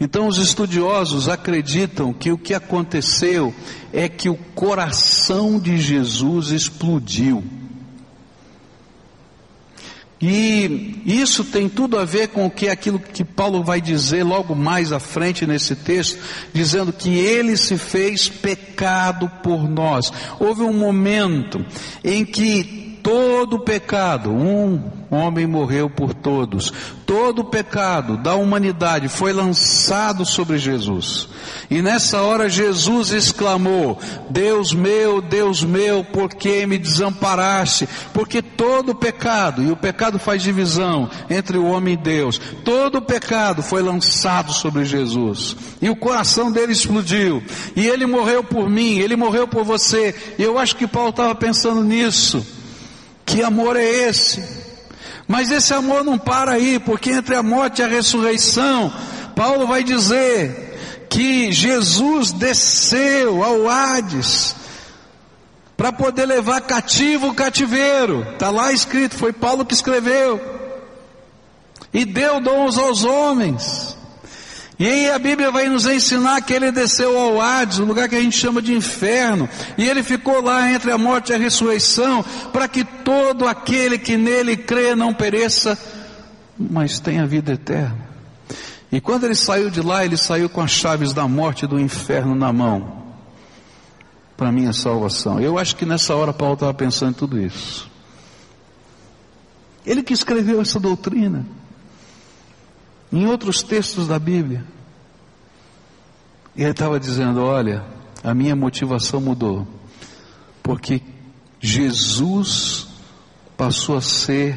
Então 0.00 0.26
os 0.26 0.38
estudiosos 0.38 1.28
acreditam 1.28 2.12
que 2.12 2.30
o 2.30 2.38
que 2.38 2.54
aconteceu 2.54 3.54
é 3.92 4.08
que 4.08 4.28
o 4.28 4.36
coração 4.54 5.58
de 5.58 5.78
Jesus 5.78 6.50
explodiu. 6.50 7.61
E 10.22 11.02
isso 11.04 11.42
tem 11.42 11.68
tudo 11.68 11.98
a 11.98 12.04
ver 12.04 12.28
com 12.28 12.46
o 12.46 12.50
que 12.50 12.68
aquilo 12.68 13.00
que 13.00 13.24
Paulo 13.24 13.64
vai 13.64 13.80
dizer 13.80 14.22
logo 14.22 14.54
mais 14.54 14.92
à 14.92 15.00
frente 15.00 15.44
nesse 15.48 15.74
texto, 15.74 16.16
dizendo 16.52 16.92
que 16.92 17.10
ele 17.10 17.56
se 17.56 17.76
fez 17.76 18.28
pecado 18.28 19.28
por 19.42 19.68
nós. 19.68 20.12
Houve 20.38 20.62
um 20.62 20.72
momento 20.72 21.64
em 22.04 22.24
que 22.24 22.81
todo 23.02 23.58
pecado, 23.58 24.30
um 24.30 24.80
homem 25.10 25.46
morreu 25.46 25.90
por 25.90 26.14
todos. 26.14 26.72
Todo 27.04 27.40
o 27.40 27.44
pecado 27.44 28.16
da 28.16 28.34
humanidade 28.34 29.08
foi 29.08 29.32
lançado 29.32 30.24
sobre 30.24 30.56
Jesus. 30.56 31.28
E 31.68 31.82
nessa 31.82 32.22
hora 32.22 32.48
Jesus 32.48 33.10
exclamou: 33.10 33.98
Deus 34.30 34.72
meu, 34.72 35.20
Deus 35.20 35.62
meu, 35.62 36.04
por 36.04 36.30
que 36.30 36.64
me 36.64 36.78
desamparaste? 36.78 37.88
Porque 38.14 38.40
todo 38.40 38.92
o 38.92 38.94
pecado, 38.94 39.62
e 39.62 39.70
o 39.70 39.76
pecado 39.76 40.18
faz 40.18 40.42
divisão 40.42 41.10
entre 41.28 41.58
o 41.58 41.66
homem 41.66 41.94
e 41.94 41.96
Deus, 41.98 42.40
todo 42.64 42.98
o 42.98 43.02
pecado 43.02 43.62
foi 43.62 43.82
lançado 43.82 44.52
sobre 44.52 44.84
Jesus. 44.84 45.56
E 45.82 45.90
o 45.90 45.96
coração 45.96 46.50
dele 46.50 46.72
explodiu. 46.72 47.42
E 47.76 47.86
ele 47.86 48.06
morreu 48.06 48.44
por 48.44 48.70
mim, 48.70 48.98
ele 48.98 49.16
morreu 49.16 49.46
por 49.48 49.64
você. 49.64 50.14
E 50.38 50.42
eu 50.42 50.58
acho 50.58 50.76
que 50.76 50.86
Paulo 50.86 51.10
estava 51.10 51.34
pensando 51.34 51.82
nisso. 51.82 52.61
Que 53.24 53.42
amor 53.42 53.76
é 53.76 53.84
esse? 53.84 54.42
Mas 55.26 55.50
esse 55.50 55.72
amor 55.72 56.04
não 56.04 56.18
para 56.18 56.52
aí, 56.52 56.78
porque 56.78 57.10
entre 57.10 57.34
a 57.34 57.42
morte 57.42 57.80
e 57.80 57.84
a 57.84 57.88
ressurreição, 57.88 58.92
Paulo 59.34 59.66
vai 59.66 59.82
dizer 59.82 61.06
que 61.08 61.52
Jesus 61.52 62.32
desceu 62.32 63.42
ao 63.42 63.68
Hades 63.68 64.56
para 65.76 65.92
poder 65.92 66.26
levar 66.26 66.60
cativo 66.60 67.28
o 67.28 67.34
cativeiro. 67.34 68.26
Está 68.32 68.50
lá 68.50 68.72
escrito, 68.72 69.16
foi 69.16 69.32
Paulo 69.32 69.64
que 69.64 69.74
escreveu. 69.74 70.40
e 71.92 72.04
deu 72.04 72.40
dons 72.40 72.78
aos 72.78 73.04
homens. 73.04 73.81
E 74.82 74.86
aí 74.88 75.10
a 75.10 75.16
Bíblia 75.16 75.48
vai 75.52 75.68
nos 75.68 75.86
ensinar 75.86 76.40
que 76.40 76.52
ele 76.52 76.72
desceu 76.72 77.16
ao 77.16 77.40
Hades, 77.40 77.78
o 77.78 77.84
lugar 77.84 78.08
que 78.08 78.16
a 78.16 78.20
gente 78.20 78.36
chama 78.36 78.60
de 78.60 78.74
inferno, 78.74 79.48
e 79.78 79.88
ele 79.88 80.02
ficou 80.02 80.42
lá 80.42 80.72
entre 80.72 80.90
a 80.90 80.98
morte 80.98 81.30
e 81.30 81.34
a 81.36 81.38
ressurreição, 81.38 82.24
para 82.52 82.66
que 82.66 82.82
todo 82.82 83.46
aquele 83.46 83.96
que 83.96 84.16
nele 84.16 84.56
crê 84.56 84.96
não 84.96 85.14
pereça, 85.14 85.78
mas 86.58 86.98
tenha 86.98 87.24
vida 87.28 87.52
eterna. 87.52 87.96
E 88.90 89.00
quando 89.00 89.22
ele 89.22 89.36
saiu 89.36 89.70
de 89.70 89.80
lá, 89.80 90.04
ele 90.04 90.16
saiu 90.16 90.48
com 90.48 90.60
as 90.60 90.72
chaves 90.72 91.12
da 91.12 91.28
morte 91.28 91.64
e 91.64 91.68
do 91.68 91.78
inferno 91.78 92.34
na 92.34 92.52
mão, 92.52 93.04
para 94.36 94.50
minha 94.50 94.72
salvação. 94.72 95.38
Eu 95.38 95.58
acho 95.58 95.76
que 95.76 95.86
nessa 95.86 96.16
hora 96.16 96.32
Paulo 96.32 96.54
estava 96.54 96.74
pensando 96.74 97.10
em 97.10 97.14
tudo 97.14 97.40
isso. 97.40 97.88
Ele 99.86 100.02
que 100.02 100.12
escreveu 100.12 100.60
essa 100.60 100.80
doutrina. 100.80 101.46
Em 103.12 103.26
outros 103.26 103.62
textos 103.62 104.08
da 104.08 104.18
Bíblia. 104.18 104.64
Ele 106.56 106.70
estava 106.70 106.98
dizendo: 106.98 107.42
Olha, 107.42 107.84
a 108.24 108.32
minha 108.32 108.56
motivação 108.56 109.20
mudou. 109.20 109.66
Porque 110.62 111.02
Jesus 111.60 112.88
passou 113.56 113.96
a 113.96 114.00
ser 114.00 114.56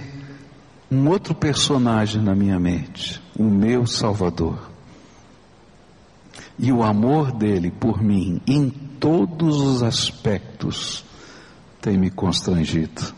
um 0.89 1.10
outro 1.10 1.36
personagem 1.36 2.22
na 2.22 2.34
minha 2.34 2.60
mente, 2.60 3.22
o 3.38 3.43
meu 3.43 3.86
Salvador. 3.86 4.72
E 6.58 6.72
o 6.72 6.84
amor 6.84 7.34
dele 7.34 7.72
por 7.72 8.01
mim, 8.01 8.39
em 8.47 8.70
todos 8.70 9.60
os 9.60 9.84
aspectos, 9.84 11.03
tem 11.82 11.97
me 11.97 12.10
constrangido. 12.10 13.14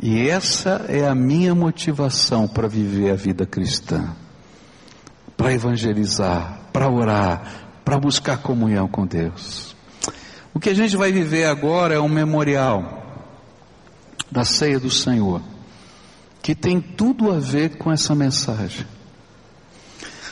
E 0.00 0.28
essa 0.28 0.84
é 0.88 1.08
a 1.08 1.14
minha 1.14 1.54
motivação 1.54 2.46
para 2.46 2.68
viver 2.68 3.10
a 3.10 3.16
vida 3.16 3.44
cristã 3.44 4.14
para 5.42 5.52
evangelizar, 5.52 6.60
para 6.72 6.88
orar, 6.88 7.64
para 7.84 7.98
buscar 7.98 8.38
comunhão 8.38 8.86
com 8.86 9.04
Deus. 9.04 9.74
O 10.54 10.60
que 10.60 10.70
a 10.70 10.74
gente 10.74 10.96
vai 10.96 11.10
viver 11.10 11.46
agora 11.46 11.94
é 11.94 11.98
um 11.98 12.08
memorial 12.08 13.26
da 14.30 14.44
ceia 14.44 14.78
do 14.78 14.88
Senhor, 14.88 15.42
que 16.40 16.54
tem 16.54 16.80
tudo 16.80 17.32
a 17.32 17.40
ver 17.40 17.76
com 17.76 17.90
essa 17.90 18.14
mensagem. 18.14 18.86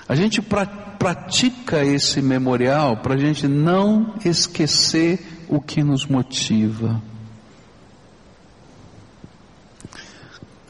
A 0.08 0.14
gente 0.14 0.40
pra, 0.40 0.64
pratica 0.64 1.84
esse 1.84 2.22
memorial 2.22 2.98
para 2.98 3.14
a 3.14 3.18
gente 3.18 3.48
não 3.48 4.14
esquecer 4.24 5.44
o 5.48 5.60
que 5.60 5.82
nos 5.82 6.06
motiva. 6.06 7.02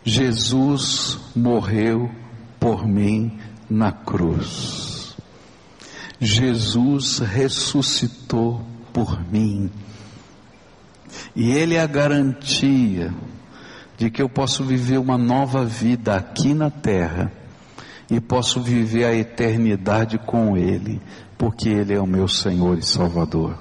Jesus 0.03 1.19
morreu 1.37 2.11
por 2.59 2.89
mim 2.89 3.39
na 3.71 3.93
cruz. 3.93 5.15
Jesus 6.21 7.19
ressuscitou 7.21 8.61
por 8.93 9.21
mim. 9.31 9.71
E 11.35 11.51
Ele 11.53 11.77
é 11.77 11.81
a 11.81 11.87
garantia 11.87 13.15
de 13.97 14.11
que 14.11 14.21
eu 14.21 14.29
posso 14.29 14.65
viver 14.65 14.99
uma 14.99 15.17
nova 15.17 15.65
vida 15.65 16.17
aqui 16.17 16.53
na 16.53 16.71
terra 16.71 17.33
e 18.11 18.21
posso 18.21 18.61
viver 18.61 19.05
a 19.05 19.15
eternidade 19.15 20.19
com 20.19 20.57
Ele, 20.57 21.01
porque 21.39 21.69
Ele 21.69 21.95
é 21.95 22.01
o 22.01 22.07
meu 22.07 22.27
Senhor 22.27 22.77
e 22.77 22.83
Salvador. 22.83 23.57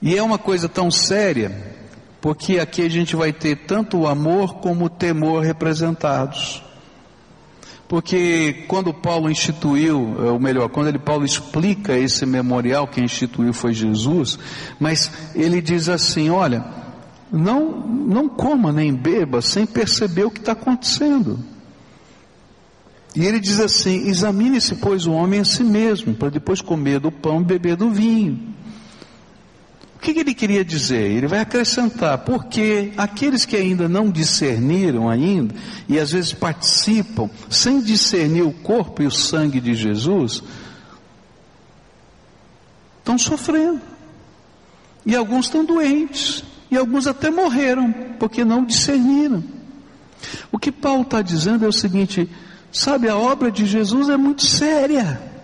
E 0.00 0.16
é 0.16 0.22
uma 0.22 0.38
coisa 0.38 0.68
tão 0.68 0.90
séria, 0.90 1.74
porque 2.20 2.58
aqui 2.58 2.82
a 2.82 2.88
gente 2.88 3.16
vai 3.16 3.32
ter 3.32 3.66
tanto 3.66 3.98
o 3.98 4.06
amor 4.06 4.56
como 4.56 4.84
o 4.84 4.90
temor 4.90 5.42
representados. 5.42 6.62
Porque 7.88 8.64
quando 8.66 8.92
Paulo 8.92 9.30
instituiu, 9.30 10.16
ou 10.18 10.40
melhor, 10.40 10.68
quando 10.68 10.88
ele 10.88 10.98
Paulo 10.98 11.24
explica 11.24 11.96
esse 11.96 12.26
memorial, 12.26 12.88
quem 12.88 13.04
instituiu 13.04 13.52
foi 13.52 13.72
Jesus, 13.72 14.38
mas 14.80 15.10
ele 15.34 15.62
diz 15.62 15.88
assim: 15.88 16.28
olha, 16.28 16.64
não, 17.30 17.86
não 17.86 18.28
coma 18.28 18.72
nem 18.72 18.92
beba 18.92 19.40
sem 19.40 19.64
perceber 19.64 20.24
o 20.24 20.30
que 20.30 20.40
está 20.40 20.52
acontecendo. 20.52 21.38
E 23.14 23.24
ele 23.24 23.38
diz 23.38 23.60
assim: 23.60 24.08
examine-se, 24.08 24.74
pois, 24.76 25.06
o 25.06 25.12
homem 25.12 25.40
a 25.40 25.44
si 25.44 25.62
mesmo, 25.62 26.12
para 26.14 26.28
depois 26.28 26.60
comer 26.60 26.98
do 26.98 27.12
pão 27.12 27.40
e 27.40 27.44
beber 27.44 27.76
do 27.76 27.90
vinho. 27.90 28.54
O 29.96 29.98
que, 29.98 30.10
ele 30.10 30.34
queria 30.34 30.64
dizer? 30.64 31.10
Ele 31.10 31.26
vai 31.26 31.40
acrescentar, 31.40 32.18
porque 32.18 32.92
aqueles 32.96 33.44
que 33.44 33.56
ainda 33.56 33.88
não 33.88 34.10
discerniram 34.10 35.08
ainda, 35.08 35.54
e 35.88 35.98
às 35.98 36.12
vezes 36.12 36.32
participam, 36.32 37.28
sem 37.50 37.80
discernir 37.80 38.42
o 38.42 38.52
corpo 38.52 39.02
e 39.02 39.06
o 39.06 39.10
sangue 39.10 39.58
de 39.58 39.74
Jesus, 39.74 40.42
estão 42.98 43.18
sofrendo. 43.18 43.80
E 45.04 45.16
alguns 45.16 45.46
estão 45.46 45.64
doentes. 45.64 46.44
E 46.70 46.76
alguns 46.76 47.06
até 47.06 47.30
morreram, 47.30 47.92
porque 48.18 48.44
não 48.44 48.64
discerniram. 48.64 49.42
O 50.52 50.58
que 50.58 50.70
Paulo 50.70 51.02
está 51.02 51.22
dizendo 51.22 51.64
é 51.64 51.68
o 51.68 51.72
seguinte: 51.72 52.28
sabe, 52.70 53.08
a 53.08 53.16
obra 53.16 53.50
de 53.50 53.64
Jesus 53.64 54.08
é 54.08 54.16
muito 54.16 54.44
séria. 54.44 55.35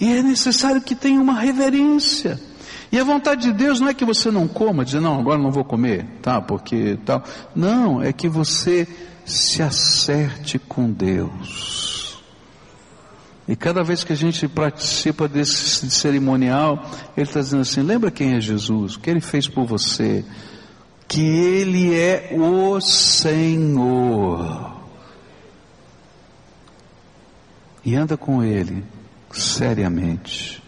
E 0.00 0.10
é 0.10 0.22
necessário 0.22 0.80
que 0.80 0.94
tenha 0.94 1.20
uma 1.20 1.38
reverência. 1.38 2.40
E 2.90 2.98
a 2.98 3.04
vontade 3.04 3.42
de 3.42 3.52
Deus 3.52 3.78
não 3.78 3.88
é 3.88 3.94
que 3.94 4.04
você 4.04 4.30
não 4.30 4.48
coma, 4.48 4.84
dizer, 4.84 5.00
não, 5.00 5.20
agora 5.20 5.38
não 5.38 5.52
vou 5.52 5.62
comer, 5.62 6.06
tá, 6.22 6.40
porque 6.40 6.98
tal. 7.04 7.22
Não, 7.54 8.02
é 8.02 8.12
que 8.12 8.28
você 8.28 8.88
se 9.24 9.62
acerte 9.62 10.58
com 10.58 10.90
Deus. 10.90 12.20
E 13.46 13.54
cada 13.54 13.84
vez 13.84 14.02
que 14.02 14.12
a 14.12 14.16
gente 14.16 14.48
participa 14.48 15.28
desse 15.28 15.90
cerimonial, 15.90 16.90
ele 17.16 17.26
está 17.26 17.40
dizendo 17.40 17.62
assim: 17.62 17.82
lembra 17.82 18.10
quem 18.10 18.34
é 18.34 18.40
Jesus, 18.40 18.94
o 18.94 19.00
que 19.00 19.10
ele 19.10 19.20
fez 19.20 19.46
por 19.46 19.66
você, 19.66 20.24
que 21.06 21.20
ele 21.20 21.94
é 21.94 22.30
o 22.32 22.80
Senhor. 22.80 24.78
E 27.84 27.94
anda 27.94 28.16
com 28.16 28.42
ele 28.42 28.84
seriamente. 29.32 30.62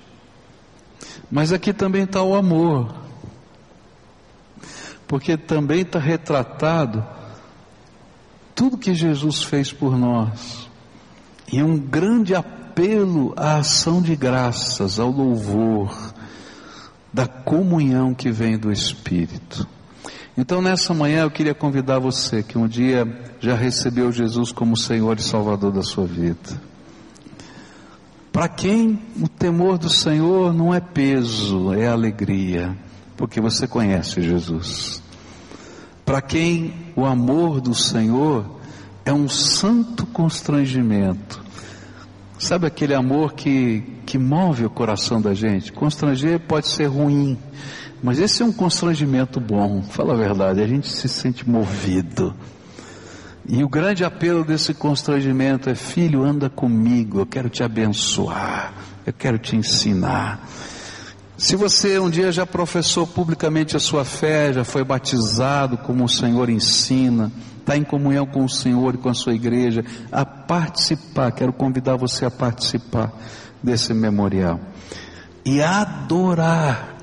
Mas 1.31 1.53
aqui 1.53 1.73
também 1.73 2.05
está 2.05 2.23
o 2.23 2.35
amor, 2.35 2.95
porque 5.07 5.37
também 5.37 5.81
está 5.81 5.99
retratado 5.99 7.05
tudo 8.55 8.79
que 8.79 8.95
Jesus 8.95 9.43
fez 9.43 9.73
por 9.73 9.97
nós, 9.97 10.69
e 11.51 11.63
um 11.63 11.79
grande 11.79 12.35
apelo 12.35 13.33
à 13.37 13.57
ação 13.57 14.01
de 14.01 14.15
graças, 14.15 14.99
ao 14.99 15.11
louvor, 15.11 16.13
da 17.13 17.27
comunhão 17.27 18.15
que 18.15 18.31
vem 18.31 18.59
do 18.59 18.71
Espírito. 18.71 19.67
Então 20.37 20.63
nessa 20.63 20.95
manhã 20.95 21.23
eu 21.23 21.31
queria 21.31 21.55
convidar 21.55 21.99
você 21.99 22.43
que 22.43 22.57
um 22.57 22.67
dia 22.67 23.07
já 23.41 23.55
recebeu 23.55 24.11
Jesus 24.11 24.51
como 24.51 24.77
Senhor 24.77 25.19
e 25.19 25.23
Salvador 25.23 25.73
da 25.73 25.83
sua 25.83 26.07
vida 26.07 26.72
para 28.43 28.49
quem 28.49 28.99
o 29.23 29.29
temor 29.29 29.79
do 29.79 29.89
Senhor 29.89 30.53
não 30.53 30.75
é 30.75 30.81
peso, 30.81 31.73
é 31.73 31.87
alegria, 31.87 32.77
porque 33.17 33.41
você 33.41 33.69
conhece 33.69 34.21
Jesus. 34.21 35.01
Para 36.05 36.21
quem 36.21 36.75
o 36.97 37.05
amor 37.07 37.61
do 37.61 37.73
Senhor 37.73 38.45
é 39.05 39.13
um 39.13 39.29
santo 39.29 40.05
constrangimento. 40.07 41.41
Sabe 42.37 42.67
aquele 42.67 42.95
amor 42.95 43.35
que, 43.35 43.85
que 44.05 44.19
move 44.19 44.65
o 44.65 44.71
coração 44.71 45.23
da 45.23 45.35
gente? 45.35 45.71
Constranger 45.71 46.41
pode 46.41 46.67
ser 46.67 46.87
ruim, 46.87 47.39
mas 48.03 48.19
esse 48.19 48.43
é 48.43 48.45
um 48.45 48.53
constrangimento 48.53 49.39
bom. 49.39 49.83
Fala 49.83 50.15
a 50.15 50.17
verdade, 50.17 50.61
a 50.61 50.67
gente 50.67 50.89
se 50.89 51.09
sente 51.09 51.49
movido 51.49 52.35
e 53.49 53.65
o 53.65 53.69
grande 53.69 54.05
apelo 54.05 54.45
desse 54.45 54.73
constrangimento 54.73 55.69
é: 55.69 55.75
filho, 55.75 56.23
anda 56.23 56.49
comigo, 56.49 57.21
eu 57.21 57.27
quero 57.27 57.49
te 57.49 57.63
abençoar, 57.63 58.73
eu 59.05 59.13
quero 59.13 59.39
te 59.39 59.57
ensinar. 59.57 60.49
Se 61.37 61.57
você 61.57 61.99
um 61.99 62.09
dia 62.09 62.31
já 62.31 62.47
professou 62.47 63.05
publicamente 63.05 63.77
a 63.77 63.81
sua 63.81 64.05
fé, 64.05 64.53
já 64.53 64.65
foi 64.65 64.85
batizado 64.85 65.77
como 65.77 66.05
o 66.05 66.09
Senhor 66.09 66.49
ensina, 66.49 67.33
está 67.59 67.77
em 67.77 67.83
comunhão 67.83 68.25
com 68.27 68.45
o 68.45 68.49
Senhor 68.49 68.95
e 68.95 68.99
com 68.99 69.09
a 69.09 69.15
sua 69.15 69.35
igreja, 69.35 69.85
a 70.13 70.25
participar, 70.25 71.33
quero 71.33 71.53
convidar 71.53 71.97
você 71.97 72.25
a 72.25 72.31
participar 72.31 73.13
desse 73.61 73.93
memorial 73.93 74.61
e 75.45 75.61
adorar 75.61 76.97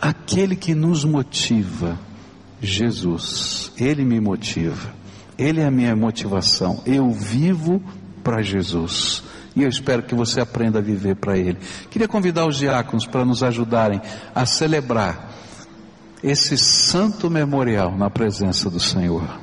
aquele 0.00 0.56
que 0.56 0.74
nos 0.74 1.04
motiva, 1.04 1.98
Jesus, 2.60 3.72
Ele 3.78 4.04
me 4.04 4.20
motiva. 4.20 4.99
Ele 5.40 5.62
é 5.62 5.66
a 5.66 5.70
minha 5.70 5.96
motivação. 5.96 6.82
Eu 6.84 7.10
vivo 7.10 7.82
para 8.22 8.42
Jesus. 8.42 9.22
E 9.56 9.62
eu 9.62 9.68
espero 9.68 10.02
que 10.02 10.14
você 10.14 10.38
aprenda 10.38 10.78
a 10.78 10.82
viver 10.82 11.16
para 11.16 11.38
Ele. 11.38 11.56
Queria 11.90 12.06
convidar 12.06 12.46
os 12.46 12.58
diáconos 12.58 13.06
para 13.06 13.24
nos 13.24 13.42
ajudarem 13.42 14.02
a 14.34 14.44
celebrar 14.44 15.32
esse 16.22 16.58
santo 16.58 17.30
memorial 17.30 17.96
na 17.96 18.10
presença 18.10 18.68
do 18.68 18.78
Senhor. 18.78 19.38